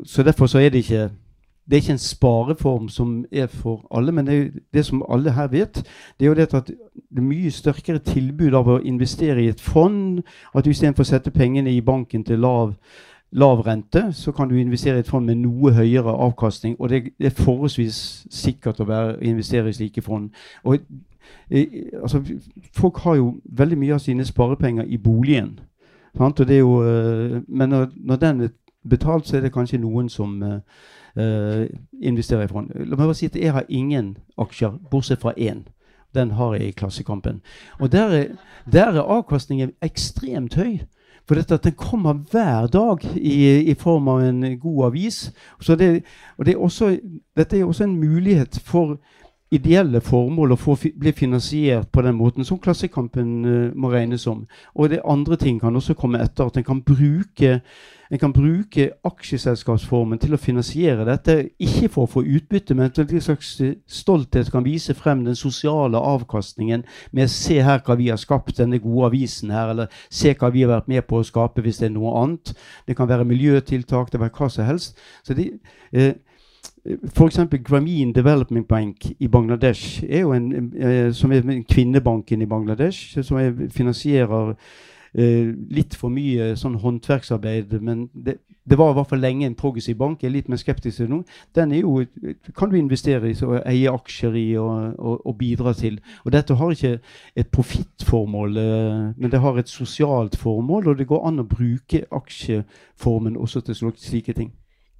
[0.06, 1.10] Så derfor så er det ikke
[1.66, 5.46] det er ikke en spareform som er for alle, men det, det, som alle her
[5.46, 5.82] vet,
[6.18, 9.60] det er jo det at det er mye sterkere tilbud av å investere i et
[9.60, 10.22] fond.
[10.54, 12.76] At du istedenfor å sette pengene i banken til lav,
[13.32, 16.76] lav, rente, så kan du investere i et fond med noe høyere avkastning.
[16.78, 18.00] Og det, det er forholdsvis
[18.30, 20.30] sikkert å være, investere i slike fond.
[20.64, 20.78] Og,
[21.50, 22.22] altså,
[22.74, 25.56] folk har jo veldig mye av sine sparepenger i boligen.
[26.16, 28.48] Jo, eh, men når, når, den er
[28.88, 30.60] betalt, så er det kanskje noen som eh,
[31.18, 31.66] uh,
[32.02, 32.70] investere i fond.
[32.74, 35.64] La meg bare si at jeg har ingen aksjer, bortsett fra én.
[36.14, 37.42] Den har jeg i Klassekampen.
[37.80, 38.28] Og der er,
[38.72, 40.78] der er avkastningen ekstremt høy.
[41.26, 45.32] For dette at den kommer hver dag i, i form av en god avis.
[45.66, 46.04] Det,
[46.38, 46.92] og det er også,
[47.36, 48.96] dette er også en mulighet for
[49.54, 54.46] ideelle formål å få bli finansiert på den måten, som Klassekampen uh, må regnes som.
[54.74, 56.48] Og det andre ting kan også komme etter.
[56.50, 57.60] At en kan bruke
[58.10, 63.08] en kan bruke aksjeselskapsformen til å finansiere dette, ikke for å få utbytte, men til
[63.08, 63.56] en slags
[63.90, 66.84] stolthet kan vise frem den sosiale avkastningen
[67.16, 70.62] med se her hva vi har skapt, denne gode avisen her, eller se hva vi
[70.62, 72.54] har vært med på å skape hvis det er noe annet.
[72.86, 75.02] Det kan være miljøtiltak, det kan være hva som helst.
[75.26, 75.50] Så de,
[75.92, 76.14] eh,
[76.86, 77.38] F.eks.
[77.64, 83.38] Grameen Development Bank i Bangladesh, er jo en, eh, som er kvinnebanken i Bangladesh, som
[83.70, 84.54] finansierer
[85.14, 87.74] eh, litt for mye sånn håndverksarbeid.
[87.82, 90.22] Men det, det, var i hvert fall lenge en progressiv bank.
[90.22, 91.22] Jeg er litt mer skeptisk til nå.
[91.56, 92.04] Den er jo,
[92.58, 95.98] kan du investere i, så eie aksjer i og, og, og, bidra til.
[96.24, 96.98] Og dette har ikke
[97.34, 100.92] et profittformål, eh, men det har et sosialt formål.
[100.92, 104.54] Og det går an å bruke aksjeformen også til slike ting.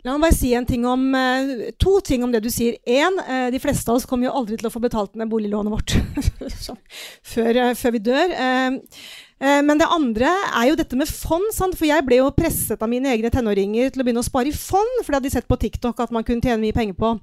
[0.07, 2.77] La meg bare si ting om, uh, to ting om det du sier.
[2.87, 5.73] Én, uh, de fleste av oss kommer jo aldri til å få betalt ned boliglånet
[5.73, 5.97] vårt
[7.33, 8.37] før, uh, før, vi dør.
[9.37, 11.51] Eh, men det andre er jo dette med fond.
[11.53, 11.77] Sant?
[11.77, 14.57] For jeg ble jo presset av mine egne tenåringer til å begynne å spare i
[14.57, 17.17] fond, for det hadde de sett på TikTok at man kunne tjene mye penger på.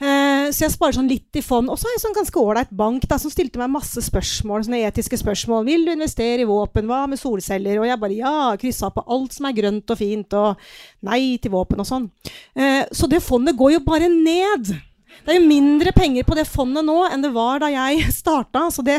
[0.00, 1.70] Eh, så jeg sparer sånn litt i fond.
[1.70, 4.80] Og så har jeg sånn ganske ålreit bank da, som stilte meg masse spørsmål, sånne
[4.88, 5.66] etiske spørsmål.
[5.68, 6.88] Vil du investere i våpen?
[6.90, 7.82] Hva med solceller?
[7.82, 10.64] Og jeg bare ja, kryssa på alt som er grønt og fint, og
[11.08, 12.08] nei til våpen og sånn.
[12.56, 14.72] Eh, så det fondet går jo bare ned.
[15.22, 18.66] Det er jo mindre penger på det fondet nå enn det var da jeg starta.
[18.74, 18.98] Så det,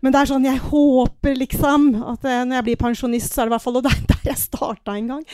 [0.00, 3.48] Men det er sånn, jeg håper liksom at eh, når jeg blir pensjonist, så er
[3.48, 5.26] det i hvert fall og det er der jeg starta en gang.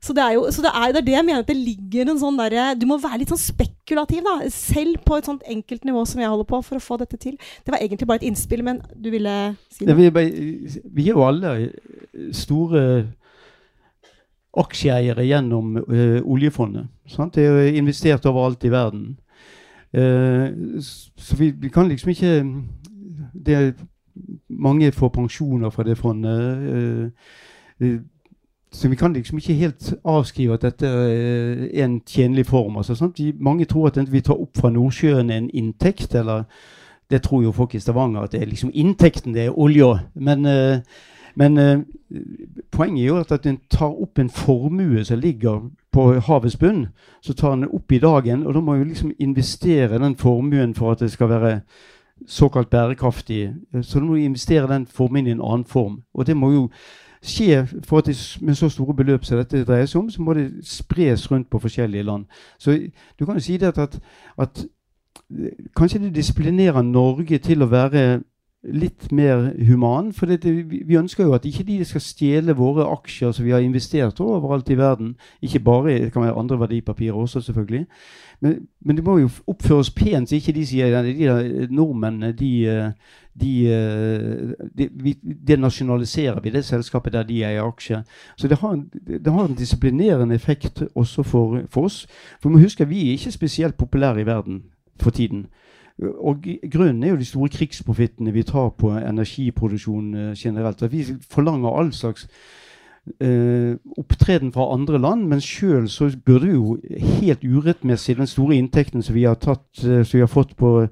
[0.00, 2.08] Så det er jo så det er, det er det jeg mener at det ligger
[2.08, 4.48] en sånn derre Du må være litt sånn spekulativ, da.
[4.52, 7.36] Selv på et sånt enkelt nivå som jeg holder på, for å få dette til.
[7.36, 9.36] Det var egentlig bare et innspill, men du ville
[9.68, 9.98] si noe?
[10.00, 11.54] vi, vi er jo alle
[12.36, 12.84] store
[14.60, 16.88] aksjeeiere gjennom ø, oljefondet.
[17.06, 17.36] Sant?
[17.36, 19.04] Det er jo investert overalt i verden.
[19.90, 22.32] Uh, så vi, vi kan liksom ikke
[23.34, 23.74] det
[24.48, 26.40] Mange får pensjoner fra det fondet.
[26.72, 28.00] eh, eh,
[28.72, 32.76] så vi kan liksom ikke helt avskrive at dette er en tjenlig form.
[32.76, 33.10] Altså?
[33.16, 36.44] Vi, mange tror at vi tar opp fra Nordsjøen en inntekt, eller
[37.10, 39.98] det tror jo folk i Stavanger at det er liksom inntekten, det er olja.
[40.14, 40.78] Men, eh,
[41.34, 41.84] men
[42.70, 46.86] poenget er jo at, at en tar opp en formue som ligger på havets bunn.
[47.22, 50.92] Så tar en opp i dagen, og da må vi liksom investere den formuen for
[50.92, 51.60] at det skal være
[52.26, 53.54] såkalt bærekraftig.
[53.74, 56.02] Eh, Så du må investere den formen i en annen form.
[56.14, 56.70] Og det må jo
[57.22, 60.34] skje for at det, med så store beløp som dette dreier seg om, så må
[60.34, 62.24] det spres rundt på forskjellige land.
[62.58, 62.78] Så
[63.18, 64.00] du kan jo si det at, at,
[64.38, 64.64] at
[65.38, 68.22] eh, kanskje det disiplinerer Norge til å være
[68.62, 70.12] litt mer human.
[70.12, 73.64] For det, vi ønsker jo at ikke de skal stjele våre aksjer som vi har
[73.64, 75.14] investert overalt i verden.
[75.42, 77.86] Ikke bare, det kan være andre verdipapirer også, selvfølgelig.
[78.40, 81.66] Men, men det må jo oppføre oss pent, så ikke de sier at de der
[81.70, 82.92] nordmennene de,
[83.40, 83.52] de,
[84.78, 85.14] de,
[85.48, 88.02] det nasjonaliserer vi, det selskapet der de eier aksjer.
[88.36, 92.06] Så det har, en, det har en disiplinerende effekt også for, for oss.
[92.40, 94.62] For vi må huske at vi er ikke spesielt populære i verden
[95.00, 95.46] for tiden.
[96.00, 100.82] Og grunnen er jo de store krigsprofittene vi tar på energiproduksjon eh, generelt.
[100.82, 102.28] At vi forlanger all slags
[103.20, 106.78] eh, opptreden fra andre land, men sjøl så burde vi jo
[107.20, 110.86] helt urettmessig den store inntekten som vi har, tatt, eh, som vi har fått på,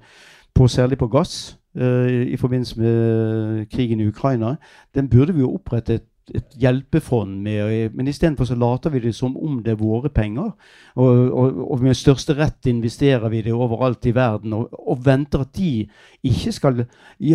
[0.54, 4.56] på særlig på gass eh, i forbindelse med krigen i Ukraina,
[4.94, 9.14] den burde vi jo opprette et et hjelpefond med, men istedenfor så later vi det
[9.14, 10.52] som om det er våre penger.
[10.94, 15.44] Og, og, og med største rett investerer vi det overalt i verden og, og venter
[15.46, 15.88] at de
[16.22, 16.86] ikke skal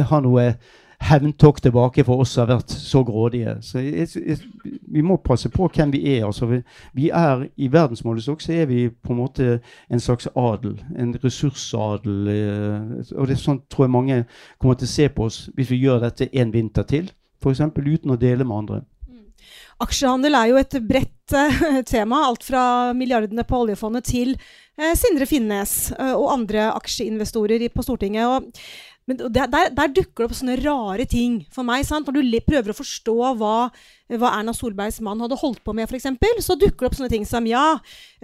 [0.10, 0.54] ha noe
[1.04, 3.58] hevntokk tilbake for oss som har vært så grådige.
[3.62, 4.38] Så jeg, jeg,
[4.88, 6.26] vi må passe på hvem vi er.
[6.26, 6.62] Altså, vi,
[6.96, 9.60] vi er I verdensmålestokk så er vi på en måte
[9.92, 10.78] en slags adel.
[10.96, 12.30] En ressursadel.
[12.32, 14.22] eh, Og det er sånn tror jeg mange
[14.58, 17.12] kommer til å se på oss hvis vi gjør dette en vinter til.
[17.44, 17.62] F.eks.
[17.76, 18.84] uten å dele med andre.
[19.84, 22.24] Aksjehandel er jo et bredt uh, tema.
[22.30, 22.64] Alt fra
[22.98, 28.30] milliardene på oljefondet til uh, Sindre Finnes uh, og andre aksjeinvestorer i, på Stortinget.
[28.30, 28.64] Og,
[29.10, 31.84] men der, der, dukker det opp sånne rare ting for meg.
[31.88, 32.08] Sant?
[32.08, 33.58] Når du prøver å forstå hva,
[34.14, 36.08] hva Erna Solbergs mann hadde holdt på med, f.eks.,
[36.46, 37.66] så dukker det opp sånne ting som ja,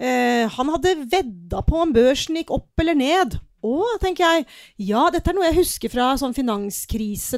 [0.00, 3.36] han hadde vedda på om børsen gikk opp eller ned.
[3.60, 4.46] Å, tenker jeg.
[4.88, 7.36] Ja, dette er noe jeg husker fra sånn finanskrise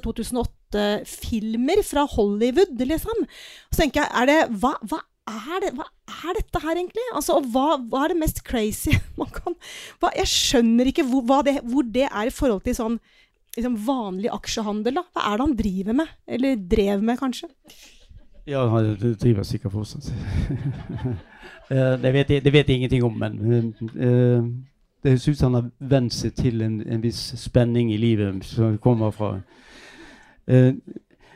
[0.73, 3.25] 2008-filmer fra Hollywood, liksom.
[3.71, 5.87] Så tenker jeg, er det, hva, hva, er det, hva
[6.29, 7.07] er dette her egentlig?
[7.15, 9.57] Altså, og hva, hva er det mest crazy man kan
[10.03, 13.01] hva, Jeg skjønner ikke hvor, det, hvor det er i forhold til sånn
[13.57, 15.01] liksom vanlig aksjehandel.
[15.01, 15.07] da.
[15.13, 16.15] Hva er det han driver med?
[16.27, 17.51] Eller drev med, kanskje?
[18.49, 20.13] Ja, han driver sikkert fortsatt.
[21.73, 24.45] Eh, det, vet jeg, det vet jeg ingenting om, men uh,
[25.03, 28.45] det ser ut som han har vent seg til en, en viss spenning i livet
[28.45, 29.31] som kommer fra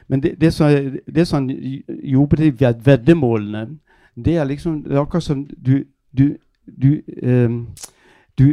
[0.09, 0.71] Men det, det, som,
[1.15, 3.79] det som han gjorde på de veddemålene,
[4.17, 5.85] det er liksom Det er akkurat som du
[6.17, 7.51] Du, du eh,
[8.39, 8.45] du,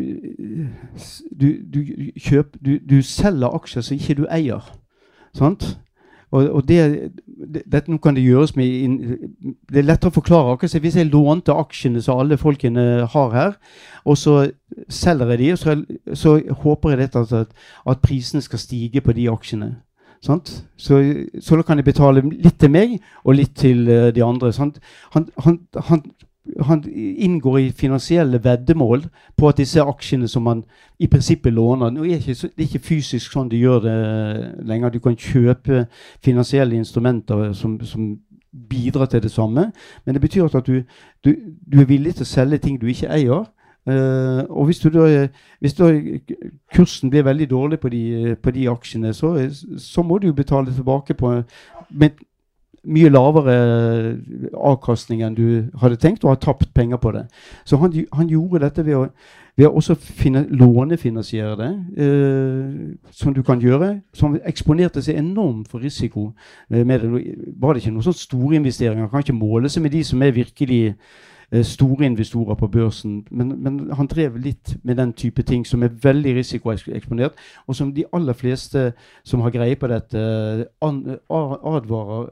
[1.74, 1.80] du,
[2.16, 2.56] kjøp,
[2.89, 4.63] du, selger aksjer som ikke du eier.
[5.36, 5.66] Sant?
[6.34, 7.12] Og, og det,
[7.54, 8.96] det, dette nå kan det gjøres med in,
[9.70, 10.56] Det er lettere å forklare.
[10.56, 13.58] akkurat Hvis jeg lånte aksjene som alle folkene har her,
[14.06, 14.50] og så
[14.89, 15.76] selger jeg de, så,
[16.13, 17.34] så håper jeg at,
[17.89, 19.76] at prisene skal stige på de aksjene.
[20.24, 20.52] Sant?
[20.80, 21.02] Så,
[21.42, 24.54] så kan jeg betale litt til meg og litt til uh, de andre.
[24.56, 24.80] Sant?
[25.16, 25.58] Han, han,
[25.90, 26.04] han,
[26.64, 29.04] han inngår i finansielle veddemål
[29.38, 30.64] på at disse aksjene som man
[31.00, 33.98] i prinsippet låner nå er ikke, Det er ikke fysisk sånn de gjør det
[34.68, 34.94] lenger.
[34.96, 35.88] Du kan kjøpe
[36.24, 38.14] finansielle instrumenter som, som
[38.70, 39.72] bidrar til det samme.
[40.06, 40.84] Men det betyr at du,
[41.26, 41.36] du,
[41.74, 43.44] du er villig til å selge ting du ikke eier.
[43.88, 45.28] Eh, og hvis, da,
[45.60, 45.89] hvis da
[46.76, 49.36] kursen blir veldig dårlig på de, på de aksjene, så,
[49.78, 51.41] så må du betale tilbake på
[51.89, 52.10] med
[52.84, 53.54] mye lavere
[54.60, 57.24] avkastning enn du hadde tenkt, og har tapt penger på det.
[57.65, 59.06] Så han, han gjorde dette ved å,
[59.56, 61.72] ved å også finne, lånefinansiere det,
[62.04, 63.93] uh, som du kan gjøre.
[64.15, 66.32] Som eksponerte seg enormt for risiko.
[66.69, 67.12] Med det.
[67.60, 69.12] Var det ikke noen sånne store investeringer?
[69.12, 70.84] Kan ikke måle seg med de som er virkelig
[71.62, 73.28] store investorer på børsen.
[73.32, 77.38] Men, men, han drev litt med den type ting som er veldig risikoeksponert,
[77.68, 80.24] og som de aller fleste som har greie på dette,
[80.82, 82.32] advarer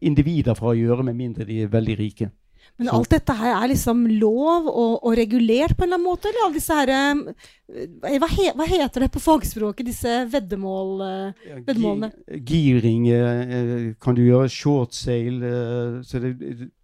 [0.00, 2.30] individer fra å gjøre, med mindre de er veldig rike.
[2.76, 6.30] Men alt dette her er liksom lov og, og, regulert på en eller annen måte?
[6.30, 11.52] Eller alle disse her, eh, hva, he, hva heter det på fagspråket, disse veddemål, eh,
[11.68, 12.40] veddemålene?
[12.50, 14.50] Giring eh, kan du gjøre.
[14.50, 15.52] Short sale.
[16.02, 16.34] Så det,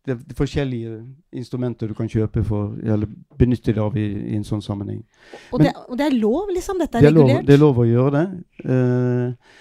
[0.06, 1.00] det, er forskjellige
[1.34, 5.02] instrumenter du kan kjøpe for, eller benytte deg av i, i, en sånn sammenheng.
[5.50, 6.78] Og, Men, det, og, det, er lov, liksom?
[6.84, 7.40] Dette er, det er regulert?
[7.42, 8.26] Lov, det er lov å gjøre det.
[8.62, 9.56] Uh,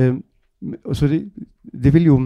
[0.00, 1.26] uh, så det,
[1.76, 2.22] det vil jo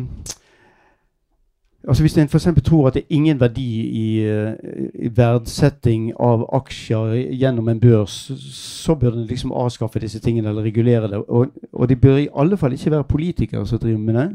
[1.89, 2.49] Altså Hvis en f.eks.
[2.65, 4.53] tror at det er ingen verdi i, eh,
[4.95, 8.17] i, verdsetting av aksjer gjennom en børs,
[8.53, 11.23] så bør en liksom avskaffe disse tingene eller regulere det.
[11.29, 14.29] Og, og det bør i alle fall ikke være politikere som driver med det.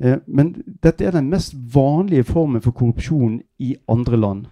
[0.00, 4.44] Eh, men dette er den mest vanlige formen for korrupsjon i andre land.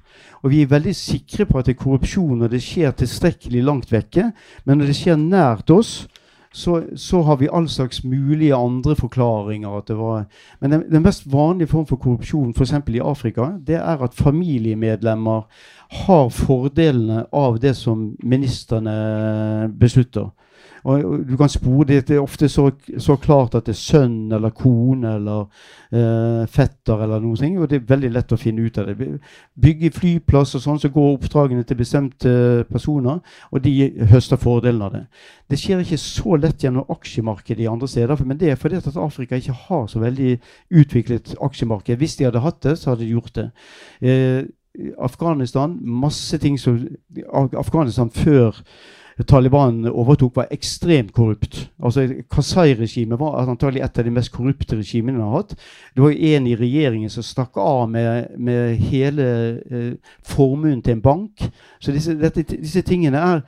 [0.42, 3.92] Og vi er veldig sikre på at det er korrupsjon når det skjer tilstrekkelig langt
[3.92, 4.30] vekke.
[4.64, 6.06] Men når det skjer nært oss,
[6.52, 9.78] så, så, har vi all slags mulige andre forklaringer.
[9.78, 10.24] At det var,
[10.60, 12.72] men den, den mest vanlige form for korrupsjon f.eks.
[12.88, 15.42] i Afrika, det er at familiemedlemmer
[16.06, 20.30] har fordelene av det som ministrene beslutter.
[20.88, 24.32] Og, du kan spore det, det er ofte så, så, klart at det er sønn
[24.32, 25.44] eller kone eller
[25.92, 29.08] eh, fetter eller noe sånt, og det er veldig lett å finne ut av det.
[29.60, 32.34] Bygge flyplass og sånn, så går oppdragene til bestemte
[32.72, 33.20] personer,
[33.52, 33.74] og de
[34.12, 35.04] høster fordelen av det.
[35.50, 38.92] Det skjer ikke så lett gjennom aksjemarkedet i andre steder, men det er fordi at
[38.96, 40.36] Afrika ikke har så veldig
[40.80, 42.00] utviklet aksjemarked.
[42.00, 43.50] Hvis de hadde hatt det, så hadde de gjort det.
[44.00, 44.44] Eh,
[45.02, 46.78] Afghanistan, masse ting som
[47.58, 48.60] Afghanistan før
[49.26, 51.70] Taliban overtok, var ekstremt korrupt.
[51.82, 55.56] Altså Kasai-regimet var antagelig et av de mest korrupte regimene vi har hatt.
[55.94, 59.30] Det var en i regjeringen som stakk av med, med hele
[59.70, 61.48] eh, formuen til en bank.
[61.80, 63.40] Så disse, dette, disse tingene er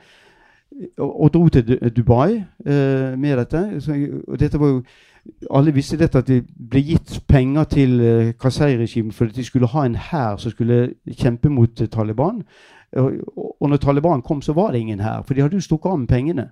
[0.97, 3.63] og, og dro til Dubai eh, med dette.
[3.79, 3.95] Så,
[4.39, 4.83] dette var jo
[5.51, 9.69] alle visste dette at det ble gitt penger til uh, Kasai-regimet for at de skulle
[9.69, 12.41] ha en hær som skulle kjempe mot uh, Taliban.
[12.97, 15.99] Og når Taliban kom, så var det ingen her, for de hadde jo stukket av
[15.99, 16.49] med pengene.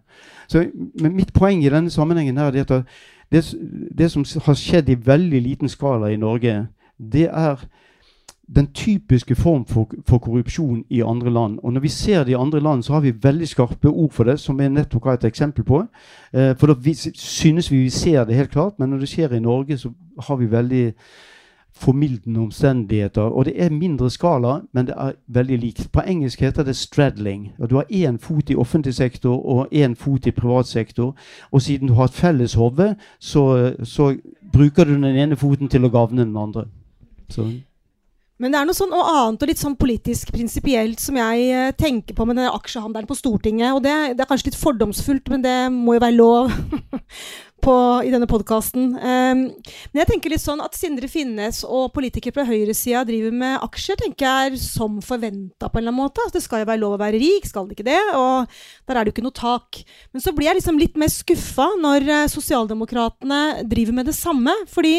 [0.47, 0.65] Så,
[1.01, 2.85] men mitt poeng i denne sammenhengen her, er at
[3.31, 3.43] det,
[3.97, 7.59] det, som har skjedd i veldig liten skala i Norge, det er
[8.55, 11.59] den typiske form for, for, korrupsjon i andre land.
[11.63, 14.23] Og når vi ser det i andre land, så har vi veldig skarpe ord for
[14.23, 15.83] det, som jeg nettopp har et eksempel på.
[16.33, 19.35] Eh, for da vi, synes vi vi ser det helt klart, men når det skjer
[19.35, 19.91] i Norge, så
[20.27, 20.93] har vi veldig
[21.75, 23.21] formildende omstendigheter.
[23.21, 25.91] Og det er mindre skala, men det er veldig likt.
[25.91, 27.51] På engelsk heter det 'straddling'.
[27.59, 31.15] Og du har én fot i offentlig sektor og én fot i privat sektor.
[31.51, 34.15] Og siden du har et felles hode, så, så,
[34.53, 36.65] bruker du den ene foten til å gavne den andre.
[37.29, 37.51] Så.
[38.39, 41.71] Men det er noe sånn og annet og litt sånn politisk prinsipielt som jeg uh,
[41.75, 43.73] tenker på med denne aksjehandelen på Stortinget.
[43.75, 46.53] Og det, det, er kanskje litt fordomsfullt, men det må jo være lov.
[47.63, 48.91] på, i denne podkasten.
[48.95, 49.41] Um,
[49.91, 53.99] men jeg tenker litt sånn at Sindre Finnes og politikere på høyresida driver med aksjer,
[54.01, 56.23] tenker jeg er som forventa på en eller annen måte.
[56.23, 57.99] Altså, det skal jo være lov å være rik, skal det ikke det?
[58.17, 58.49] Og
[58.89, 59.81] der er det jo ikke noe tak.
[60.13, 64.55] Men så blir jeg liksom litt mer skuffa når uh, sosialdemokratene driver med det samme.
[64.69, 64.95] fordi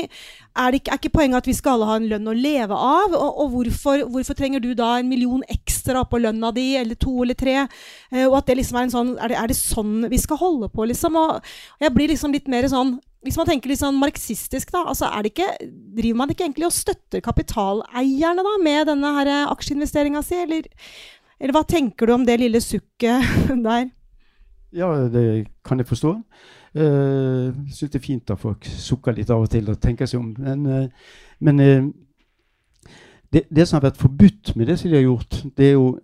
[0.59, 3.15] er, ikke, er ikke poenget at vi skal alle ha en lønn å leve av?
[3.15, 7.15] Og, og hvorfor, hvorfor, trenger du da en million ekstra på lønna di, eller to
[7.25, 7.57] eller tre?
[8.11, 10.41] Eh, og at det liksom er en sånn er det, er det, sånn vi skal
[10.41, 11.19] holde på, liksom?
[11.21, 11.39] Og,
[11.79, 15.11] og jeg blir liksom litt mer sånn hvis man tenker litt sånn marxistisk, da, altså
[15.29, 20.71] ikke, driver man ikke egentlig og støtter kapitaleierne da, med denne her aksjeinvesteringa si, eller,
[21.37, 23.29] eller hva tenker du om det lille sukket
[23.69, 23.91] der?
[24.73, 26.15] Ja, det kan jeg forstå.
[26.71, 30.21] Uh, syns det er fint at folk sukker litt av og til og tenker seg
[30.21, 30.35] om.
[30.39, 31.89] Men, uh, men uh,
[33.33, 35.99] det, det, som har vært forbudt med det som de har gjort, det er jo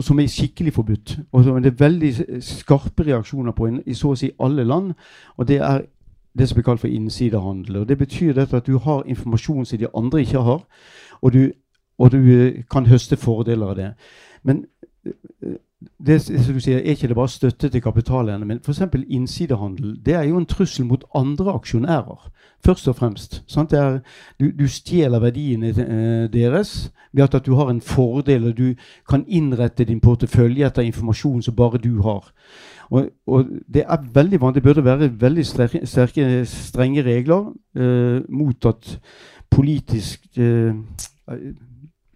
[0.00, 4.18] som er skikkelig forbudt, og som det er veldig skarpe reaksjoner på i så å
[4.18, 4.92] si alle land,
[5.36, 5.84] og det er
[6.38, 7.76] det som blir kalt for innsidehandel.
[7.76, 10.62] og Det betyr dette at du har informasjon som de andre ikke har,
[11.20, 11.52] og du,
[11.98, 13.90] og du kan høste fordeler av det.
[14.42, 14.64] Men
[16.06, 18.82] det, som du sier, er ikke det bare støtte til kapitalene, men f.eks.
[19.08, 19.96] innsidehandel.
[20.06, 22.30] Det er jo en trussel mot andre aksjonærer,
[22.64, 23.42] først og fremst.
[23.72, 23.98] Er,
[24.40, 28.74] du, du, stjeler verdiene eh, deres ved at du har en fordel, og du
[29.08, 32.30] kan innrette din portefølje etter informasjon som bare du har.
[32.90, 35.46] Og, og det er veldig vanlig, det burde være veldig
[35.86, 38.98] sterke, strenge regler eh, mot at
[39.50, 40.74] politisk eh,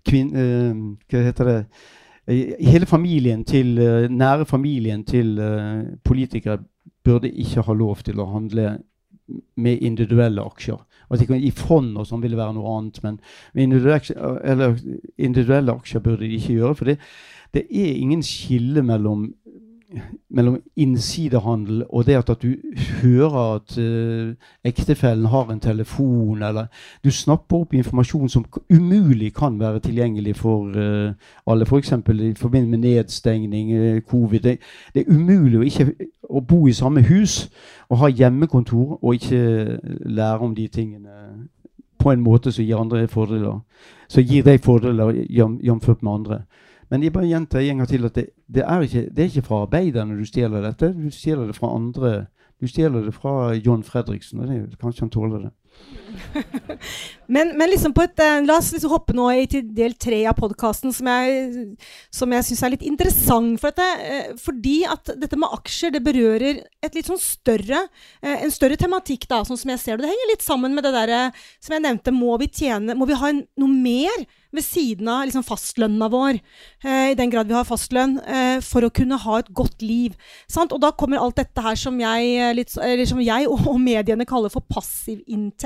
[0.08, 0.74] kvin, eh,
[1.10, 1.60] Hva heter det?
[2.26, 6.58] Hele familien til, eh, nære familien til uh, politikere
[7.04, 8.78] burde ikke ha lov til å handle
[9.56, 10.78] med individuelle aksjer.
[11.10, 13.20] Altså, I fond og sånn ville være noe annet, men
[13.54, 14.72] individuelle,
[15.18, 16.74] individuelle aksjer burde de ikke gjøre.
[16.74, 16.96] For det,
[17.54, 19.28] det er ingen skille mellom
[20.28, 22.54] mellom innsidehandel og det at, du
[23.02, 26.66] hører at uh, ektefellen har en telefon, eller
[27.04, 31.12] du snapper opp informasjon som umulig kan være tilgjengelig for uh,
[31.46, 31.92] alle, f.eks.
[32.06, 34.40] For i forbindelse med nedstengning, uh, covid.
[34.40, 34.58] Det,
[34.94, 37.46] det, er umulig å ikke å bo i samme hus
[37.88, 41.46] og ha hjemmekontor og ikke lære om de tingene
[41.98, 43.60] på en måte som gir andre fordeler.
[44.08, 45.88] Så gir deg fordeler jf.
[46.00, 46.42] med andre.
[46.90, 49.42] Men jeg bare gjentar en gang til at det, det, er ikke, det, er ikke,
[49.42, 50.92] fra arbeiderne du stjeler dette.
[50.94, 52.26] Du stjeler det fra andre.
[52.60, 54.40] Du stjeler det fra John Fredriksen.
[54.40, 55.50] og det, Kanskje han tåler det.
[57.34, 60.36] men, men liksom et, uh, la oss liksom hoppe nå i til del tre av
[60.38, 61.66] podkasten, som jeg,
[62.14, 63.58] som jeg syns er litt interessant.
[63.62, 63.88] For dette,
[64.32, 67.84] uh, fordi at dette med aksjer det berører et litt sånn større,
[68.24, 70.06] uh, en større tematikk, da, sånn som jeg ser det.
[70.06, 72.14] Det henger litt sammen med det der, som jeg nevnte.
[72.16, 76.40] Må vi tjene Må vi ha noe mer ved siden av liksom, fastlønna vår,
[76.84, 80.16] eh, i den grad vi har fastlønn, eh, for å kunne ha et godt liv.
[80.48, 80.72] Sant?
[80.72, 84.26] Og da kommer alt dette her som jeg, eh, litt, som jeg og, og, mediene
[84.26, 85.65] kaller for passiv inntekt.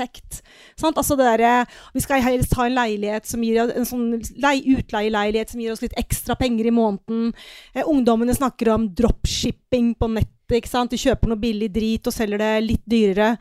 [0.79, 0.97] Sant?
[0.97, 5.73] Altså der, Vi skal helst ha en leilighet som gir en sånn utleieleilighet som gir
[5.73, 7.33] oss litt ekstra penger i måneden.
[7.73, 10.31] Eh, ungdommene snakker om dropshipping på nettet.
[10.51, 13.37] De kjøper noe billig drit og selger det litt dyrere.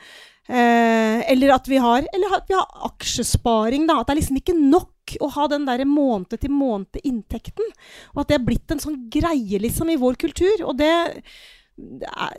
[0.50, 3.86] Eh, eller, at har, eller at vi har aksjesparing.
[3.86, 4.00] Da.
[4.00, 7.72] At det er liksom ikke nok å ha den der måned-til-måned-inntekten.
[8.14, 10.66] Og at det er blitt en sånn greie liksom i vår kultur.
[10.66, 10.92] Og det,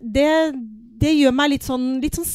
[0.04, 0.32] det,
[1.04, 2.28] det gjør meg litt sånn, litt sånn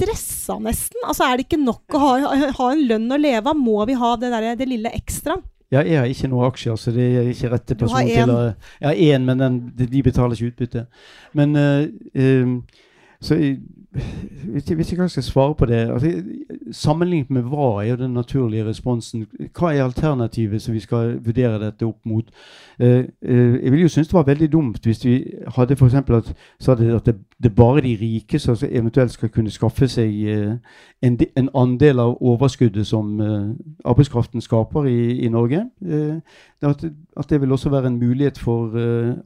[0.00, 1.00] stressa, nesten.
[1.06, 3.58] Altså Er det ikke nok å ha, ha en lønn å leve av?
[3.58, 5.38] Må vi ha det, der, det lille ekstra?
[5.70, 8.88] Ja, jeg har ikke noen aksjer, så det er ikke rette person til å Jeg
[8.88, 10.86] har én, men den, de betaler ikke utbytte.
[11.38, 11.84] Men uh,
[12.18, 12.56] uh,
[13.22, 13.38] så
[13.92, 16.22] hvis jeg, hvis jeg skal svare på det altså,
[16.72, 19.26] Sammenlignet med hva er jo den naturlige responsen?
[19.58, 22.28] Hva er alternativet som vi skal vurdere dette opp mot?
[22.82, 25.16] Uh, uh, jeg ville jo synes det var veldig dumt hvis vi
[25.56, 25.94] hadde f.eks.
[25.94, 26.32] at,
[26.68, 30.54] at det, det, bare de rike som eventuelt skal kunne skaffe seg uh,
[31.02, 33.20] en, en, andel av overskuddet som
[33.84, 35.66] arbeidskraften skaper i, i Norge.
[36.62, 36.84] At,
[37.16, 38.76] at, det vil også være en mulighet for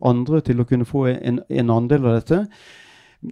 [0.06, 2.46] andre til å kunne få en, en andel av dette.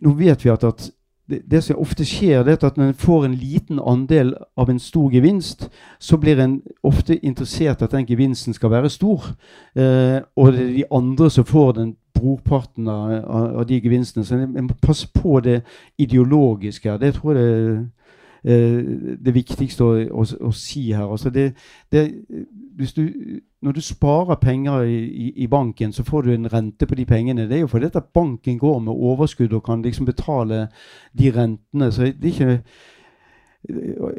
[0.02, 0.90] Nå vet vi at, at
[1.30, 4.70] det, det, som ofte skjer, det er at når en får en liten andel av
[4.70, 5.68] en stor gevinst,
[5.98, 9.30] så blir en ofte interessert at den gevinsten skal være stor.
[9.76, 13.12] Eh, og det er de andre som får den brorparten av,
[13.58, 14.24] av, de gevinstene.
[14.24, 15.62] Så en må passe på det
[15.98, 16.98] ideologiske.
[16.98, 17.88] Det tror jeg det,
[18.42, 21.06] det viktigste å, å, å, si her.
[21.06, 21.52] Altså det,
[21.94, 22.08] det,
[22.96, 23.04] du
[23.62, 27.04] når du sparer penger i, i, i, banken, så får du en rente på de
[27.06, 27.46] pengene.
[27.48, 30.66] Det er jo fordi at banken går med overskudd og kan liksom betale
[31.18, 31.92] de rentene.
[31.92, 32.62] Så det er ikke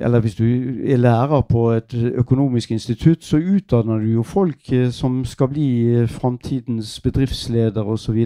[0.01, 0.45] eller hvis du
[0.86, 5.67] er lærer på et økonomisk institutt, så utdanner du jo folk eh, som skal bli
[5.91, 8.26] eh, framtidens bedriftsleder osv.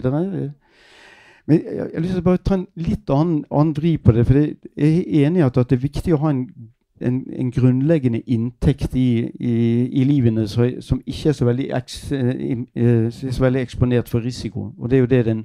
[1.48, 4.26] Men jeg har lyst til å bare ta en litt annen, annen vri på det.
[4.28, 6.42] For jeg er enig i at, at det er viktig å ha en
[7.00, 9.54] en, en, grunnleggende inntekt i, i,
[10.00, 14.72] i livene så, som ikke er så eks, eh, så veldig, eksponert for risiko.
[14.78, 15.44] Og det er jo det den,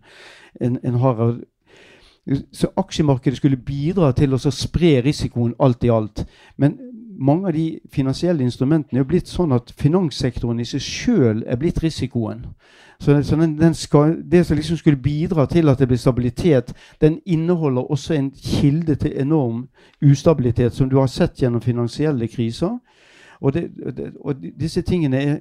[0.61, 1.39] en, en har
[2.51, 6.25] Så aksjemarkedet skulle bidra til å spre risikoen alt i alt.
[6.57, 6.77] Men
[7.19, 11.81] mange av de finansielle instrumentene er blitt sånn at finanssektoren i seg sjøl er blitt
[11.83, 12.45] risikoen.
[12.99, 16.73] Så, så den, den skal, Det som liksom skulle bidra til at det blir stabilitet,
[17.01, 19.67] den inneholder også en kilde til enorm
[20.01, 22.77] ustabilitet, som du har sett gjennom finansielle kriser.
[23.41, 23.71] Og, det,
[24.19, 25.39] og disse tingene er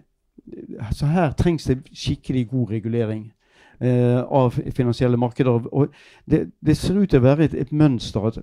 [0.90, 3.32] Så her trengs det skikkelig god regulering.
[3.80, 5.50] Eh, av finansielle markeder.
[5.50, 5.88] Og
[6.30, 8.36] det, det, ser ut til å være et, et mønster at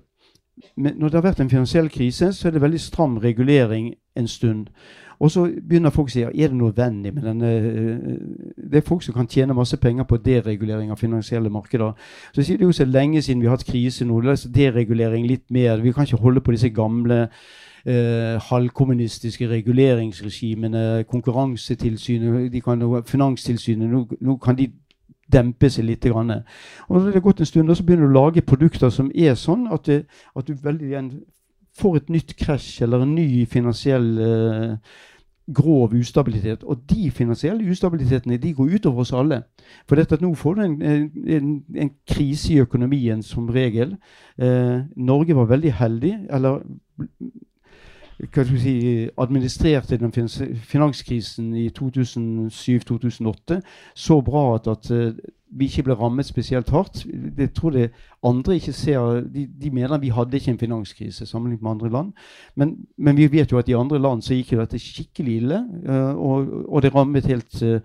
[0.76, 4.66] når det har vært en finansiell krise, så er det veldig stram regulering en stund.
[5.20, 8.20] Og så begynner folk å si er det nødvendig med denne eh,
[8.56, 11.92] Det er folk som kan tjene masse penger på deregulering av finansielle markeder.
[12.32, 14.22] Så sier det jo så lenge siden vi har hatt krise nå.
[14.24, 15.82] La oss deregulering litt mer.
[15.84, 17.26] Vi kan ikke holde på disse gamle
[17.84, 21.04] eh, halvkommunistiske reguleringsregimene.
[21.10, 24.70] Konkurransetilsynet, de kan, Finanstilsynet nå, nå kan de
[25.32, 26.06] dempe seg litt.
[26.10, 26.30] Grann.
[26.88, 29.36] Og når det har gått en stund, så begynner du å lage produkter som er
[29.38, 30.04] sånn at, det,
[30.36, 31.12] at du veldig igjen
[31.78, 34.96] får et nytt krasj eller en ny finansiell eh,
[35.54, 36.64] grov ustabilitet.
[36.64, 39.42] Og de finansielle ustabilitetene de går utover oss alle.
[39.88, 40.76] For dette at nå får du en,
[41.36, 41.52] en,
[41.84, 43.96] en krise i økonomien som regel.
[44.38, 46.60] Eh, Norge var veldig heldig, eller
[48.20, 53.60] hva skal vi si, administrerte den finanskrisen i 2007-2008
[53.94, 54.90] så bra at, at,
[55.50, 57.02] vi ikke ble rammet spesielt hardt.
[57.36, 57.88] Det tror det
[58.22, 62.12] andre ikke ser De, de mener vi hadde ikke en finanskrise sammenlignet med andre land.
[62.54, 65.58] Men, men, vi vet jo at i andre land så gikk jo dette skikkelig ille.
[65.88, 67.80] Uh, og, og, det rammet helt uh,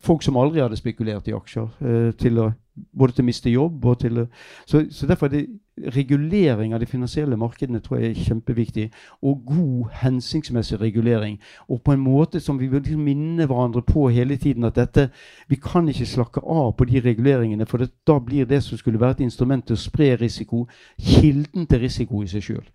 [0.00, 2.50] folk som aldri hadde spekulert i aksjer, eh, til å,
[2.92, 4.26] både til å miste jobb og til å
[4.66, 5.46] så, så derfor er det
[5.94, 8.86] regulering av de finansielle markedene tror jeg er kjempeviktig.
[9.22, 11.38] Og god, hensiktsmessig regulering.
[11.68, 15.10] Og på en måte som vi vil liksom minne hverandre på hele tiden at dette
[15.48, 19.00] Vi kan ikke slakke av på de reguleringene, for det, da blir det som skulle
[19.00, 20.66] være et instrument til å spre risiko,
[20.98, 22.66] kilden til risiko i seg sjøl.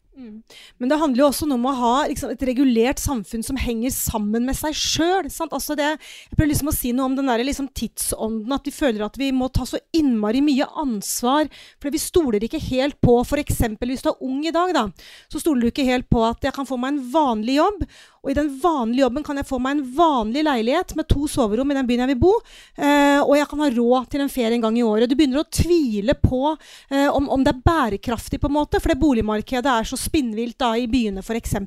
[0.80, 4.48] Men det handler jo også om å ha liksom, et regulert samfunn som henger sammen
[4.48, 5.30] med seg sjøl.
[5.30, 6.00] Altså jeg
[6.34, 9.32] prøver liksom å si noe om den der, liksom, tidsånden, at vi føler at vi
[9.36, 11.52] må ta så innmari mye ansvar.
[11.82, 13.62] For vi stoler ikke helt på F.eks.
[13.80, 14.88] hvis du er ung i dag, da,
[15.32, 17.86] så stoler du ikke helt på at jeg kan få meg en vanlig jobb.
[18.24, 21.74] Og i den vanlige jobben kan jeg få meg en vanlig leilighet med to soverom
[21.74, 22.32] i den byen jeg vil bo.
[22.78, 25.12] Eh, og jeg kan ha råd til en ferie en gang i året.
[25.12, 28.94] Du begynner å tvile på eh, om, om, det er bærekraftig, på en måte, for
[28.94, 31.58] det boligmarkedet er så spinnvilt da, i byene f.eks.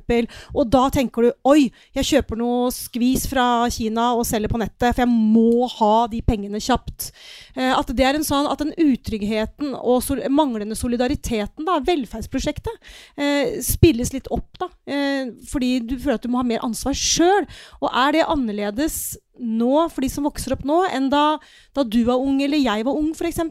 [0.55, 4.89] Og da tenker du oi, jeg kjøper noe skvis fra Kina og selger på nettet,
[4.89, 7.11] for jeg må ha de pengene kjapt.
[7.53, 12.81] Eh, at det er en sånn at den utryggheten og sol manglende solidariteten, da, velferdsprosjektet,
[13.21, 14.49] eh, spilles litt opp.
[14.57, 17.47] da, eh, Fordi du føler at du må ha mer ansvar sjøl.
[17.81, 21.37] Og er det annerledes nå for de som vokser opp nå, enn da,
[21.77, 23.43] da du var ung eller jeg var ung, f.eks.?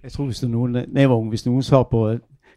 [0.00, 2.04] Jeg tror hvis, noen, når jeg var ung, hvis noen sa på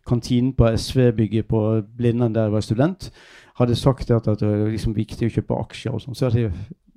[0.07, 3.09] kantinen på SV-bygget på Blindern der jeg var student,
[3.55, 6.53] hadde sagt at, det var liksom viktig å kjøpe aksjer og sånn, så hadde jeg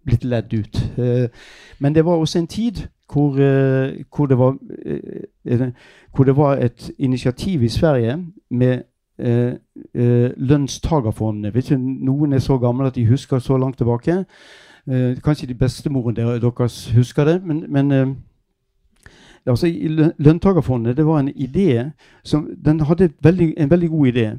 [0.06, 0.82] blitt ledd ut.
[0.98, 1.26] Eh,
[1.82, 4.56] men det var også en tid hvor, eh, hvor, det var,
[4.86, 5.70] eh,
[6.14, 8.18] hvor det var et initiativ i Sverige
[8.50, 8.86] med
[9.18, 9.54] eh,
[9.94, 11.54] eh, lønnstagerfondene.
[11.54, 14.24] Vet noen er så gamle at de husker så langt tilbake.
[14.88, 17.42] Eh, kanskje de bestemoren deres husker det.
[17.44, 18.06] Men, men eh,
[19.46, 19.66] altså,
[20.18, 21.90] lønntagerfondet det var en idé
[22.24, 24.36] som Den hadde veldig, en veldig god idé.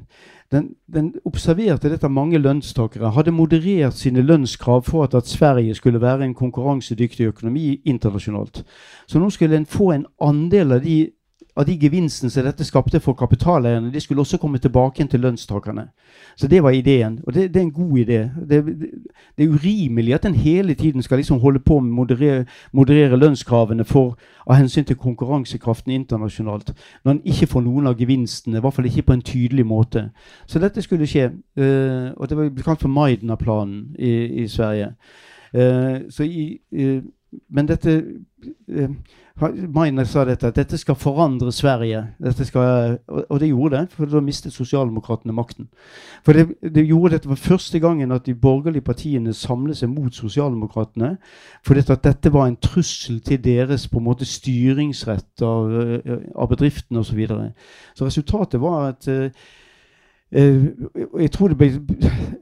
[0.52, 3.12] Den, den, observerte dette mange lønnstakere.
[3.12, 8.64] Hadde moderert sine lønnskrav for at, at, Sverige skulle være en konkurransedyktig økonomi internasjonalt.
[9.08, 11.10] Så nå skulle en få en andel av de
[11.58, 15.88] av de gevinstene som dette skapte for kapitaleierne, de skulle også komme tilbake til lønnstakerne.
[16.36, 17.20] Så det var ideen.
[17.24, 18.20] Og det, det er en god idé.
[18.50, 18.90] Det, det,
[19.38, 23.18] det, er urimelig at en hele tiden skal liksom holde på med å moderere, moderere
[23.18, 28.62] lønnskravene for, av hensyn til konkurransekraften internasjonalt, når en ikke får noen av gevinstene, i
[28.62, 30.10] hvert fall ikke på en tydelig måte.
[30.46, 31.32] Så dette skulle skje.
[31.58, 34.94] Uh, og det ble kalt for Maidna-planen i, i, Sverige.
[35.58, 37.02] Uh, i, uh,
[37.50, 38.02] men dette
[39.40, 42.00] Mainer sa dette, at dette skal forandre Sverige.
[42.48, 45.68] Skal, og det gjorde det, for da mistet sosialdemokratene makten.
[46.26, 50.16] For det, det, gjorde dette for første gangen at de borgerlige partiene samlet seg mot
[50.16, 51.14] sosialdemokratene.
[51.66, 55.70] For dette, at dette var en trussel til deres på en måte styringsrett av,
[56.36, 57.14] av bedriftene osv.
[57.14, 57.52] Så, videre.
[57.96, 59.30] så resultatet var at Uh,
[60.32, 61.70] jeg tror det ble,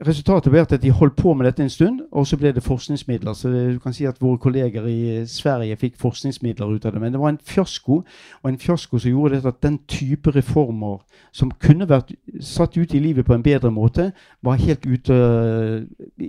[0.06, 3.32] Resultatet ble at de holdt på med dette en stund, og så ble det forskningsmidler.
[3.32, 7.00] Så du kan si at våre kolleger i Sverige fikk forskningsmidler ut av det.
[7.00, 8.02] Men det var en fiasko,
[8.42, 10.98] og en fiasko som gjorde det at den type reformer
[11.32, 14.10] som kunne vært satt ut i livet på en bedre måte,
[14.42, 15.16] var helt ute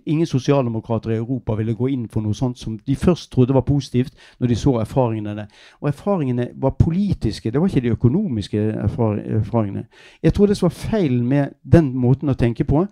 [0.06, 3.66] Ingen sosialdemokrater i Europa ville gå inn for noe sånt som de først trodde var
[3.68, 5.48] positivt, når de så erfaringene.
[5.82, 9.86] Og erfaringene var politiske, det var ikke de økonomiske erfaringene.
[10.24, 12.86] Jeg tror det som var feil med den måten å tenke på,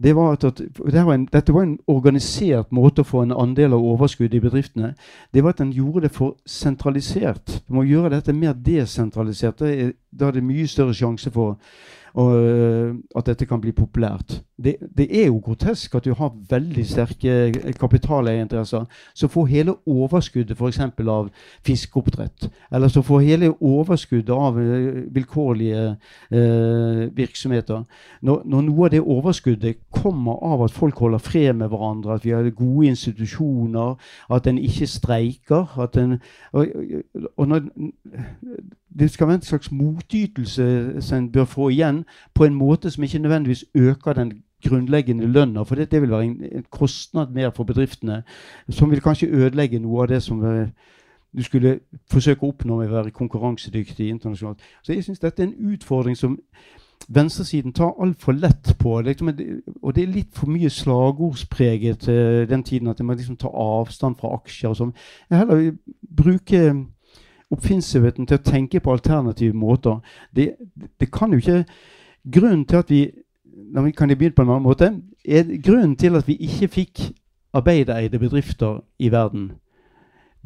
[0.00, 3.34] det var at, at det var en, dette var en organisert måte å få en
[3.36, 4.94] andel av overskuddet i bedriftene.
[5.34, 7.60] Det var at en gjorde det for sentralisert.
[7.68, 9.60] Du må gjøre dette mer desentralisert.
[9.60, 11.58] Da er det mye større sjanse for
[12.14, 14.40] og øh, at dette kan bli populært.
[14.64, 18.84] Det, det, er jo grotesk at du har veldig sterke kapitaleierinteresser
[19.14, 20.80] som får hele overskuddet f.eks.
[21.08, 21.30] av
[21.66, 25.84] fiskeoppdrett, eller som får hele overskuddet av uh, vilkårlige
[26.30, 27.84] eh, virksomheter.
[28.22, 32.24] Når, når, noe av det overskuddet kommer av at folk holder fred med hverandre, at
[32.24, 33.96] vi har gode institusjoner,
[34.30, 36.18] at en ikke streiker at en,
[36.52, 36.66] og,
[37.36, 37.60] og når,
[38.98, 42.04] det skal være en slags motytelse som en bør få igjen,
[42.34, 44.32] på en måte som ikke nødvendigvis øker den
[44.62, 45.64] grunnleggende lønna.
[45.64, 48.22] For det, det vil være en, en, kostnad mer for bedriftene,
[48.68, 50.66] som vil kanskje ødelegge noe av det som uh,
[51.36, 51.78] du skulle
[52.10, 54.60] forsøke å oppnå med å være konkurransedyktig internasjonalt.
[54.82, 56.38] Så jeg syns dette er en utfordring som
[57.08, 59.00] venstresiden tar altfor lett på.
[59.00, 59.30] Liksom,
[59.82, 62.06] og det er litt for mye slagordspreget
[62.50, 64.96] den tiden at man liksom tar avstand fra aksjer og sånn.
[65.30, 65.70] Jeg heller
[66.02, 66.64] bruke
[67.50, 69.98] oppfinnsomheten til å tenke på alternative måter.
[70.36, 70.52] Det,
[71.00, 71.64] det, kan jo ikke
[72.30, 72.98] Grunnen til at vi
[73.96, 74.92] kan jeg begynne på en annen måte,
[75.24, 77.00] er grunnen til at vi ikke fikk
[77.54, 79.50] arbeidereide bedrifter i verden,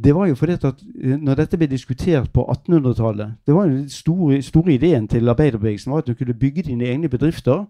[0.05, 3.77] det var jo fordi at eh, når dette ble diskutert på 1800-tallet Det var jo
[3.77, 7.65] den store, store ideen til arbeiderbevegelsen var at du kunne bygge dine egne bedrifter.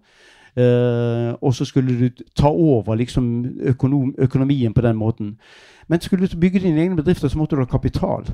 [0.56, 5.38] Uh, og så skulle du ta over liksom, økonom, økonomien på den måten.
[5.88, 8.24] Men skulle du bygge dine egne bedrifter, så måtte du ha kapital.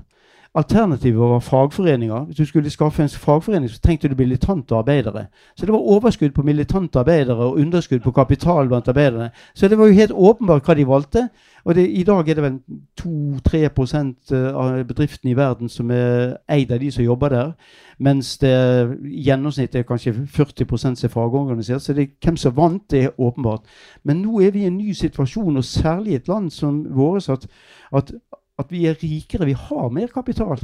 [0.54, 2.24] Alternativet var fagforeninger.
[2.24, 5.26] Hvis du skulle skaffe en fagforening, så trengte du militante arbeidere.
[5.56, 9.30] Så det var overskudd på militante arbeidere og underskudd på kapital blant arbeidere.
[9.54, 11.28] Så det var jo helt åpenbart hva de valgte.
[11.64, 12.58] Og det, i dag er det vel
[13.00, 17.52] 2-3 eh, av bedriftene i verden som er eid av de som jobber der.
[17.98, 21.82] Mens det gjennomsnittet er kanskje 40 som er fagorganisert.
[21.82, 23.62] Så det, hvem som vant, det er åpenbart.
[24.02, 27.28] Men nå er vi i en ny situasjon, og særlig i et land som vårt,
[27.28, 27.46] at,
[27.92, 28.12] at
[28.60, 29.48] at vi er rikere.
[29.48, 30.60] Vi har mer kapital.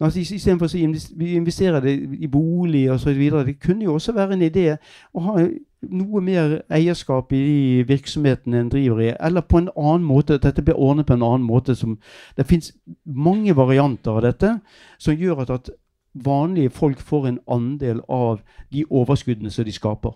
[0.00, 0.78] Altså, Istedenfor å
[1.16, 3.20] vi investerer det i bolig osv.
[3.46, 4.66] Det kunne jo også være en idé
[5.14, 5.36] å ha
[5.84, 10.46] noe mer eierskap i de virksomhetene en driver i, eller på en annen måte, at
[10.48, 11.76] dette blir ordnet på en annen måte.
[11.78, 11.98] Som,
[12.36, 12.72] det fins
[13.04, 14.56] mange varianter av dette
[14.98, 15.70] som gjør at, at
[16.14, 18.40] vanlige folk får en andel av
[18.72, 20.14] de overskuddene som de skaper.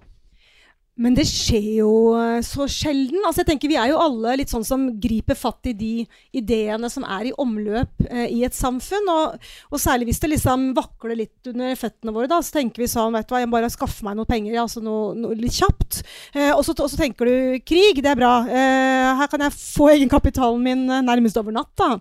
[0.98, 3.20] Men det skjer jo eh, så sjelden.
[3.22, 5.92] Altså jeg tenker Vi er jo alle litt sånn som griper fatt i de
[6.36, 9.06] ideene som er i omløp eh, i et samfunn.
[9.12, 9.36] Og,
[9.70, 13.14] og, særlig hvis det liksom vakler litt under føttene våre, da, så tenker vi sånn
[13.14, 16.00] vet du hva, Jeg må bare skaffe meg noen penger, altså noe, noe litt kjapt.
[16.34, 18.32] Eh, og, så, tenker du krig, det er bra.
[18.50, 21.92] Eh, her kan jeg få egenkapitalen min eh, nærmest over natt da,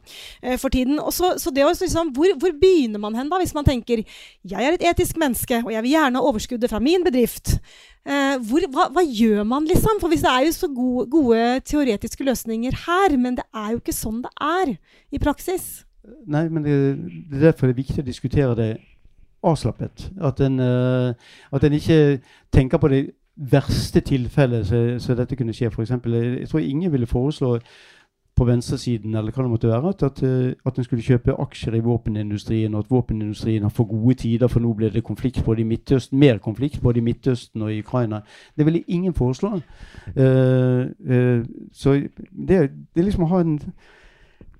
[0.42, 0.98] eh, for tiden.
[0.98, 4.02] Og så, så det å liksom, hvor, hvor begynner man hen da, hvis man tenker
[4.48, 7.58] jeg er et etisk menneske, og jeg vil gjerne ha overskuddet fra min bedrift.
[8.08, 10.00] Eh, hvor, hva, hva, gjør man, liksom?
[10.00, 13.82] For hvis det er jo så gode, gode, teoretiske løsninger her, men det er jo
[13.82, 14.72] ikke sånn det er
[15.12, 15.66] i praksis.
[16.24, 16.78] Nei, men det,
[17.28, 18.70] det er derfor det er viktig å diskutere det
[19.44, 20.08] avslappet.
[20.24, 21.12] At en, uh,
[21.52, 22.22] at en ikke
[22.56, 23.02] tenker på det
[23.38, 24.72] verste tilfellet
[25.04, 25.70] så, dette kunne skje.
[25.74, 27.58] For eksempel, jeg tror ingen ville foreslå
[28.38, 31.84] på venstresiden eller hva det måtte være, at, eh, at en skulle kjøpe aksjer i
[31.84, 35.68] våpenindustrien, og at våpenindustrien har for gode tider, for nå blir det konflikt både i
[35.68, 38.22] Midtøsten, mer konflikt både i Midtøsten og i Ukraina.
[38.58, 39.60] Det ville ingen foreslå.
[40.18, 41.94] Uh, uh, så
[42.32, 43.60] det, det liksom å ha en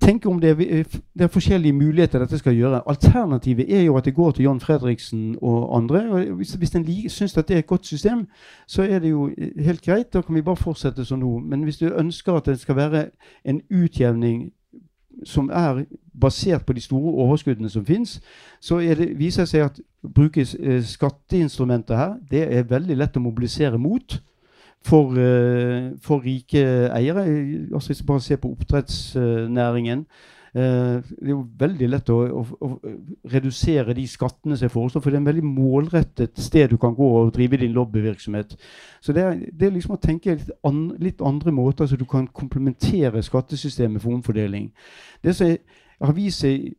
[0.00, 0.84] Tenk om det er,
[1.14, 2.82] det er, forskjellige muligheter dette skal gjøre.
[2.86, 6.10] Alternativet er jo at det går til John Fredriksen og andre.
[6.10, 8.26] og Hvis, hvis en syns at det er et godt system,
[8.66, 10.12] så er det jo helt greit.
[10.12, 11.38] Da kan vi bare fortsette som nå.
[11.38, 13.04] Men hvis du ønsker at det skal være
[13.44, 14.52] en utjevning
[15.24, 15.84] som er
[16.20, 18.20] basert på de store overskuddene som finnes,
[18.60, 23.16] så det, viser det seg at å bruke eh, skatteinstrumenter her, det er veldig lett
[23.16, 24.20] å mobilisere mot
[24.84, 26.64] for, eh, for rike
[26.94, 27.24] eiere.
[27.74, 30.06] Altså Hvis vi bare ser på oppdrettsnæringen.
[30.56, 32.68] Uh, det er jo veldig lett å, å, å,
[33.30, 36.94] redusere de skattene som er foreslått, for det er en veldig målrettet sted du kan
[36.96, 38.54] gå og drive din lobbyvirksomhet.
[39.04, 42.06] Så det er, det er liksom å tenke litt, an, litt, andre måter så du
[42.08, 44.70] kan komplementere skattesystemet for omfordeling.
[45.22, 45.52] Det som
[46.00, 46.72] har vist seg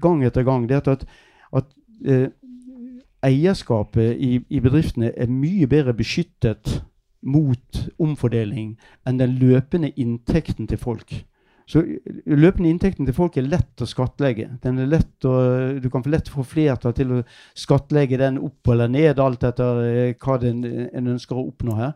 [0.00, 1.04] gang etter gang, det er at,
[1.52, 1.68] at
[2.08, 2.28] uh,
[3.22, 6.80] eierskapet i, i bedriftene er mye bedre beskyttet
[7.22, 8.74] mot omfordeling
[9.06, 11.22] enn den løpende inntekten til folk.
[11.66, 11.82] Så
[12.26, 14.48] løpende inntekten til folk er lett å skattlegge.
[14.90, 15.34] Lett å,
[15.80, 17.20] du kan lett få flertall til å
[17.58, 21.94] skattlegge den opp eller ned, alt etter eh, hva den, en ønsker å oppnå her.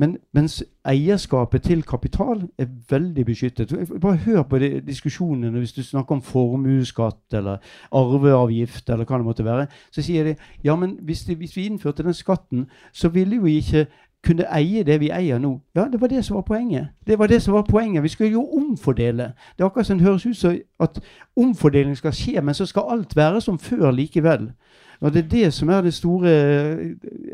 [0.00, 3.74] Men, mens eierskapet til kapital er veldig beskyttet.
[4.00, 7.60] Bare hør på de diskusjonene hvis du snakker om formuesskatt eller
[7.92, 9.68] arveavgift eller hva det måtte være.
[9.92, 12.66] Så sier de ja, men hvis, de, hvis vi innførte den skatten,
[12.96, 13.84] så ville jo ikke
[14.22, 15.60] kunne eie det vi eier nå.
[15.74, 16.88] Ja, det var det som var poenget.
[17.06, 18.02] Det var det som var poenget.
[18.02, 19.32] Vi skulle jo omfordele.
[19.56, 21.00] Det er akkurat som det høres ut som at
[21.36, 24.52] omfordeling skal skje, men så skal alt være som før likevel.
[25.00, 26.28] Og Det er det som er det store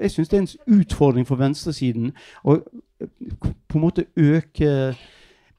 [0.03, 2.12] Jeg syns det er en utfordring for venstresiden
[2.45, 2.57] å
[3.68, 4.95] på en måte øke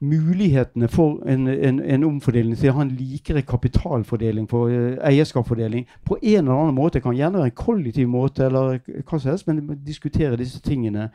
[0.00, 6.38] mulighetene for en, en, en, omfordeling ha en likere kapitalfordeling, for uh, eierskapsfordeling, på en
[6.38, 6.98] eller annen måte.
[6.98, 11.10] Det kan gjerne være en kollektiv måte, eller hva som helst, men diskutere disse tingene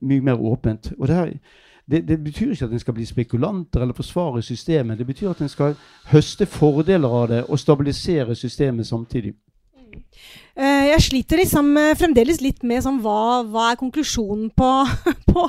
[0.00, 0.92] mye mer åpent.
[0.98, 1.32] Og det, her,
[1.90, 4.98] det, det, betyr ikke at en skal bli spekulanter eller forsvare systemet.
[4.98, 5.76] Det betyr at en skal
[6.12, 9.34] høste fordeler av det og stabilisere systemet samtidig.
[10.56, 14.70] Uh, jeg sliter liksom uh, fremdeles litt med sånn, hva, hva, er konklusjonen på,
[15.30, 15.44] på,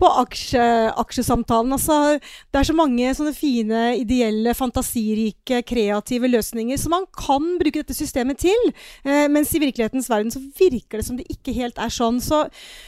[0.00, 0.64] på aksje,
[1.02, 1.74] aksjesamtalen.
[1.76, 7.82] Altså, det er så mange sånne fine, ideelle, fantasirike, kreative løsninger som man kan bruke
[7.82, 8.72] dette systemet til.
[9.04, 12.22] Uh, mens i virkelighetens verden så virker det som det ikke helt er sånn.
[12.24, 12.46] Så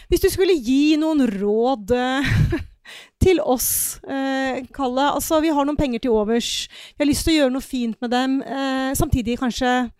[0.09, 1.93] hvis du skulle gi noen råd
[3.23, 5.11] til oss, eh, Kalle.
[5.13, 6.69] Altså, vi har noen penger til overs.
[6.97, 8.41] Vi har lyst til å gjøre noe fint med dem.
[8.43, 9.91] Eh, samtidig kanskje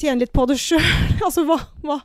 [0.00, 0.82] tjene litt på det sjøl.
[1.26, 1.98] altså, hva, hva,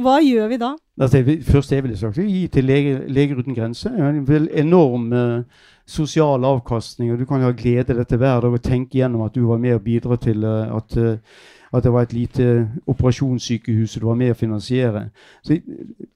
[0.00, 0.72] hva, gjør vi da?
[1.00, 3.94] Altså, først jeg ville sagt gi til Leger lege uten grenser.
[3.96, 8.62] En enorm eh, sosial avkastning, og du kan ha glede av dette hver dag og
[8.62, 11.42] tenke gjennom at du var med og bidra til eh, at, eh,
[11.72, 12.48] at det var et lite
[12.86, 15.08] operasjonssykehus du var med å finansiere.
[15.42, 15.58] Så,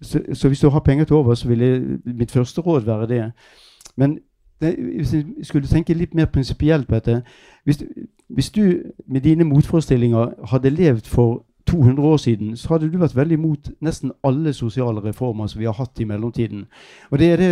[0.01, 3.23] så, så, hvis du har penger til over, så ville mitt første råd være det.
[3.97, 4.19] Men
[4.61, 7.23] det, hvis jeg skulle tenke litt mer prinsipielt på dette
[7.65, 7.83] hvis,
[8.29, 8.63] hvis, du
[9.07, 13.71] med dine motforestillinger hadde levd for 200 år siden, så hadde du vært veldig imot
[13.83, 16.65] nesten alle sosiale reformer som vi har hatt i mellomtiden.
[17.11, 17.49] Og det er det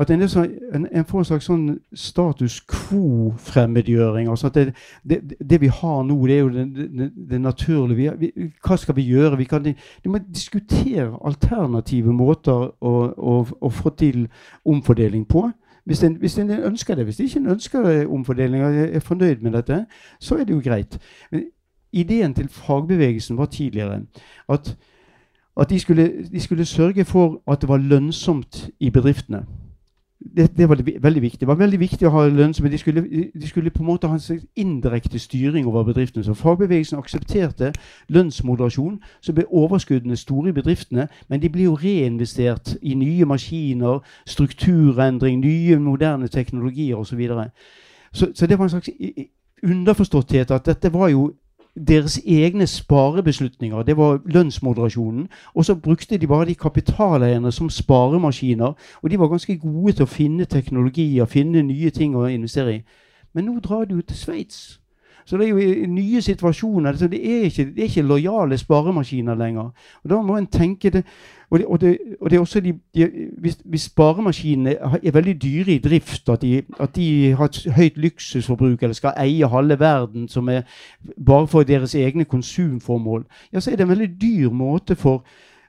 [0.00, 4.30] at en, så, en, en får en slags sånn status quo-fremmedgjøring.
[4.30, 4.74] altså at det,
[5.04, 5.20] det,
[5.50, 8.16] det, vi har nå, det er jo det, det naturlige.
[8.16, 9.36] Vi, vi, hva skal vi gjøre?
[9.36, 9.68] Vi, kan,
[10.02, 14.24] vi må diskutere alternative måter å, å, å få til
[14.64, 15.50] omfordeling på.
[15.84, 17.04] Hvis en, hvis en, ønsker det.
[17.04, 19.86] Hvis en ikke ønsker omfordeling og er fornøyd med dette,
[20.20, 20.98] så er det jo greit.
[21.30, 21.44] Men
[21.92, 24.02] ideen til fagbevegelsen var tidligere
[24.48, 24.76] at,
[25.60, 29.46] at de, skulle, de, skulle, sørge for at det var lønnsomt i bedriftene.
[30.36, 31.40] Det, det var veldig viktig.
[31.40, 32.72] Det var veldig viktig å ha lønnsomhet.
[32.72, 33.02] De skulle,
[33.40, 36.24] de skulle på en måte ha en indirekte styring over bedriftene.
[36.24, 37.72] Så fagbevegelsen aksepterte
[38.08, 39.00] lønnsmoderasjon.
[39.20, 45.40] Så ble overskuddene store i bedriftene, men de ble jo reinvestert i nye maskiner, strukturendring,
[45.40, 47.20] nye moderne teknologier osv.
[48.12, 48.90] Så, så Så det var en slags
[49.62, 51.32] underforståtthet at dette var jo
[51.76, 53.82] deres egne sparebeslutninger.
[53.82, 55.28] Det var lønnsmoderasjonen.
[55.54, 58.72] Og så brukte de bare de kapitaleierne som sparemaskiner.
[59.02, 62.82] Og de var ganske gode til å finne teknologier, finne nye ting å investere i.
[63.34, 64.80] Men nå drar de jo til Sveits.
[65.24, 66.92] Så det er jo nye situasjoner.
[66.92, 69.70] Det er ikke, det er ikke lojale sparemaskiner lenger.
[70.04, 71.04] Og Da må en tenke det
[71.50, 74.70] og det, og det, og det er også de, de, hvis, hvis, sparemaskinene
[75.02, 79.12] er veldig dyre i drift, at de, at de har et høyt luksusforbruk eller skal
[79.18, 80.62] eie halve verden som er
[81.26, 85.24] bare for deres egne konsumformål, ja, så er det en veldig dyr måte for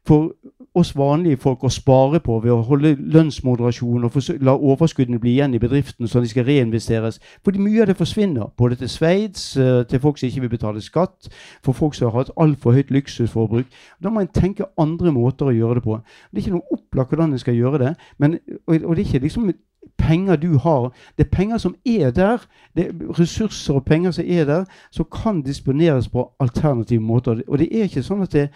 [0.07, 0.31] for
[0.75, 5.53] oss vanlige folk å spare på ved å holde lønnsmoderasjon og la overskuddene bli igjen
[5.53, 7.19] i bedriften så de skal reinvesteres.
[7.43, 8.49] Fordi mye av det forsvinner.
[8.57, 11.29] Både til Sveits, eh, til folk som ikke vil betale skatt,
[11.63, 13.65] for folk som har hatt altfor høyt luksusforbruk.
[14.03, 15.99] Da må en tenke andre måter å gjøre det på.
[16.31, 17.95] Det er ikke noe opplagt hvordan en skal gjøre det.
[18.17, 19.51] Men, og, og det er ikke liksom
[19.97, 20.93] penger du har.
[21.17, 22.37] Det er penger som er der.
[22.75, 27.41] Det er ressurser og penger som er der, som kan disponeres på alternative måter.
[27.47, 28.49] Og det er ikke sånn at det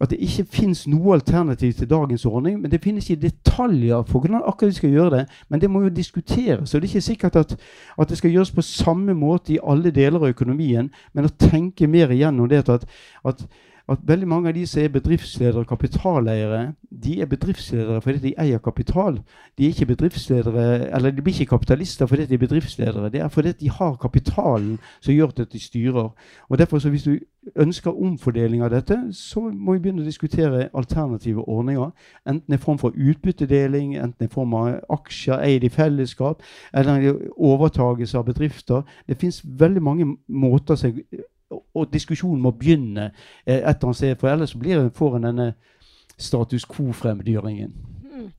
[0.00, 2.60] at det ikke finnes noe alternativ til dagens ordning.
[2.62, 5.24] Men det finnes ikke detaljer for hvordan akkurat de skal gjøre det.
[5.48, 6.74] Men det må jo diskuteres.
[6.74, 7.56] Og det er ikke sikkert at,
[7.98, 11.90] at det skal gjøres på samme måte i alle deler av økonomien, men å tenke
[11.90, 12.86] mer igjennom det at,
[13.26, 13.42] at
[13.88, 16.74] at veldig mange av de som er bedriftsledere og kapitaleiere,
[17.04, 19.20] de er bedriftsledere fordi de eier kapital.
[19.58, 23.10] De er ikke bedriftsledere, eller de blir ikke kapitalister fordi de er bedriftsledere.
[23.10, 26.10] Det er fordi de har kapitalen som gjør at de styrer.
[26.48, 27.18] Og derfor så Hvis du
[27.56, 31.90] ønsker omfordeling av dette, så må vi begynne å diskutere alternative ordninger.
[32.28, 36.42] Enten i form for utbyttedeling, enten i form av aksjer eid i fellesskap,
[36.74, 38.82] eller overtagelse av bedrifter.
[39.08, 41.00] Det fins veldig mange måter som
[41.50, 43.10] og diskusjonen må begynne
[43.46, 45.52] eh, et eller annet sted, for ellers blir, får en denne
[46.18, 47.72] status quo-fremmedgjøringen.
[48.18, 48.30] Mm.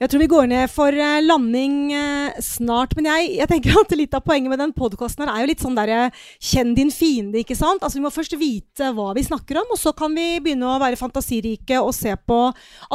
[0.00, 2.94] Jeg tror vi går ned for uh, landing uh, snart.
[2.96, 5.76] Men jeg, jeg, tenker at litt av poenget med den podkasten er jo litt sånn
[5.76, 7.84] derre Kjenn din fiende, ikke sant?
[7.84, 10.80] Altså Vi må først vite hva vi snakker om, og så kan vi begynne å
[10.80, 12.40] være fantasirike og se på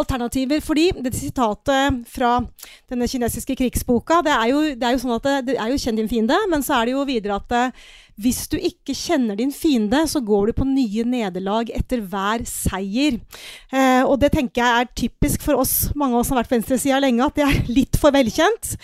[0.02, 0.62] alternativer.
[0.66, 2.38] Fordi det sitatet fra
[2.92, 5.82] denne kinesiske krigsboka, det er jo, det er jo sånn at det, det, er jo
[5.82, 7.76] kjenn din fiende, men så er det jo videre at
[8.22, 13.18] hvis du ikke kjenner din fiende, så går du på nye nederlag etter hver seier.
[13.72, 16.52] Eh, og det tenker jeg er typisk for oss, mange av oss som har vært
[16.52, 18.76] på venstresida lenge, at det er litt for velkjent.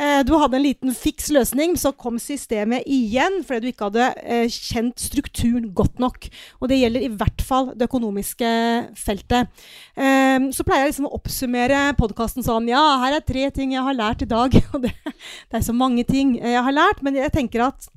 [0.00, 4.08] Eh, du hadde en liten fiks løsning, så kom systemet igjen fordi du ikke hadde
[4.22, 6.28] eh, kjent strukturen godt nok.
[6.60, 8.50] Og det gjelder i hvert fall det økonomiske
[8.98, 9.64] feltet.
[9.96, 13.84] Eh, så pleier jeg liksom å oppsummere podkasten sånn Ja, her er tre ting jeg
[13.84, 14.56] har lært i dag.
[14.74, 17.90] Og det, det er så mange ting jeg har lært, men jeg tenker at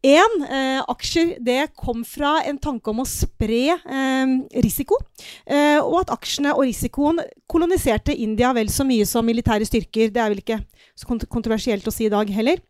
[0.00, 4.30] Én, eh, aksjer det kom fra en tanke om å spre eh,
[4.64, 4.96] risiko.
[5.44, 7.20] Eh, og at aksjene og risikoen
[7.50, 10.08] koloniserte India vel så mye som militære styrker.
[10.08, 10.62] Det er vel ikke
[10.96, 12.62] så kont kontroversielt å si i dag heller.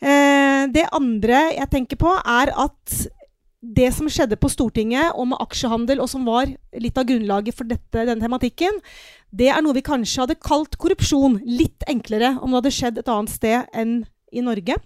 [0.00, 2.96] Eh, det andre jeg tenker på, er at
[3.64, 6.48] det som skjedde på Stortinget om aksjehandel, og som var
[6.80, 8.80] litt av grunnlaget for dette, denne tematikken,
[9.32, 11.42] det er noe vi kanskje hadde kalt korrupsjon.
[11.44, 13.98] Litt enklere om det hadde skjedd et annet sted enn
[14.32, 14.76] i Norge.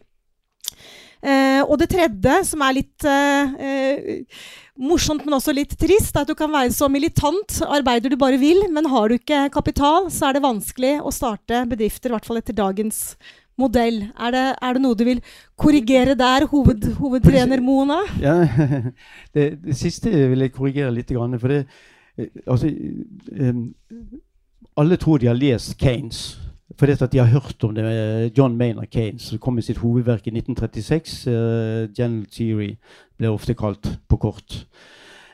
[1.19, 4.45] Eh, og det tredje, som er litt eh, eh,
[4.79, 8.39] morsomt, men også litt trist, er at du kan være så militant, arbeider du bare
[8.39, 12.29] vil, men har du ikke kapital, så er det vanskelig å starte bedrifter, i hvert
[12.29, 13.03] fall etter dagens
[13.59, 14.05] modell.
[14.15, 15.23] Er det, er det noe du vil
[15.59, 18.05] korrigere der, hoved, hovedtrener Mona?
[18.23, 18.39] Ja,
[19.35, 21.11] det, det, siste vil jeg korrigere litt.
[21.11, 21.65] For det,
[22.47, 22.71] altså,
[24.79, 26.29] alle tror de har lest Kanes
[26.79, 29.81] fordi at de har hørt om det med John Maynard Keynes, som kom med sitt
[29.83, 31.27] hovedverk i 1936.
[31.27, 31.33] Uh,
[31.99, 32.77] General Theory
[33.19, 34.67] ble ofte kalt på kort.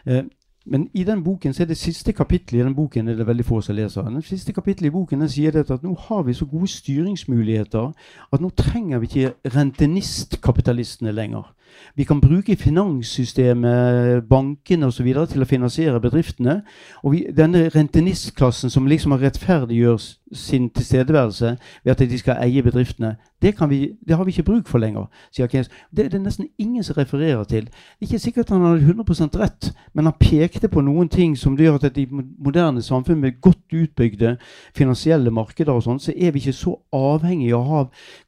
[0.09, 0.25] Uh,
[0.65, 3.45] men i den boken så er det siste kapittelet i den boken er det veldig
[3.45, 4.03] få som leser.
[4.09, 7.93] Den siste kapittelet i boken sier at nå har vi så gode styringsmuligheter
[8.33, 11.53] at nå trenger vi ikke rentenistkapitalistene lenger.
[11.97, 15.11] Vi kan bruke finanssystemet, bankene osv.
[15.31, 16.63] til å finansiere bedriftene.
[17.03, 19.99] Og vi, denne rentenistklassen som liksom har rettferdiggjør
[20.35, 24.69] sin tilstedeværelse ved at de skal eie bedriftene, det, vi, det har vi ikke bruk
[24.69, 25.69] for lenger, sier Keynes.
[25.97, 27.69] Det er det nesten ingen som refererer til.
[28.01, 31.99] Ikke sikkert han hadde 100% rett, men han pekte på noen ting som gjør at
[32.01, 34.37] i moderne samfunn med godt utbygde
[34.77, 37.83] finansielle markeder og sånn, så er vi ikke så avhengig av å ha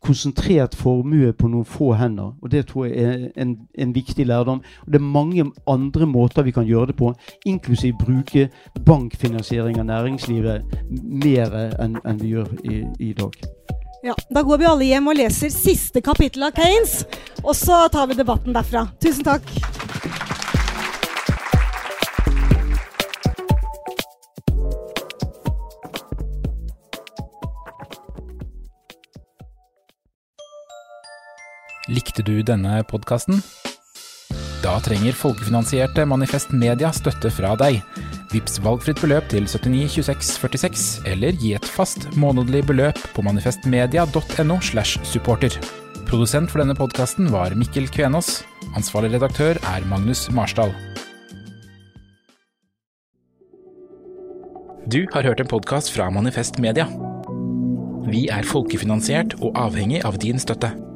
[0.05, 2.35] konsentrert formue på noen få hender.
[2.43, 4.63] Og det tror jeg er en, en, viktig lærdom.
[4.87, 7.13] Og det er mange andre måter vi kan gjøre det på,
[7.47, 8.49] inklusiv bruke
[8.87, 10.77] bankfinansiering av næringslivet
[11.25, 13.37] mer enn en vi gjør i, i dag.
[14.07, 17.01] Ja, Da går vi alle hjem og leser siste kapittel av Kanes,
[17.43, 18.87] og så tar vi debatten derfra.
[19.03, 20.26] Tusen takk.
[31.87, 33.39] Likte du denne podkasten?
[34.59, 37.79] Da trenger folkefinansierte Manifest Media støtte fra deg.
[38.33, 44.57] Vips valgfritt beløp til 79 26 46, eller gi et fast månedlig beløp på manifestmedia.no
[44.67, 45.55] slash supporter.
[46.11, 48.41] Produsent for denne podkasten var Mikkel Kvenås.
[48.75, 50.75] Ansvarlig redaktør er Magnus Marsdal.
[54.91, 56.91] Du har hørt en podkast fra Manifest Media.
[58.11, 60.75] Vi er folkefinansiert og avhengig av din støtte.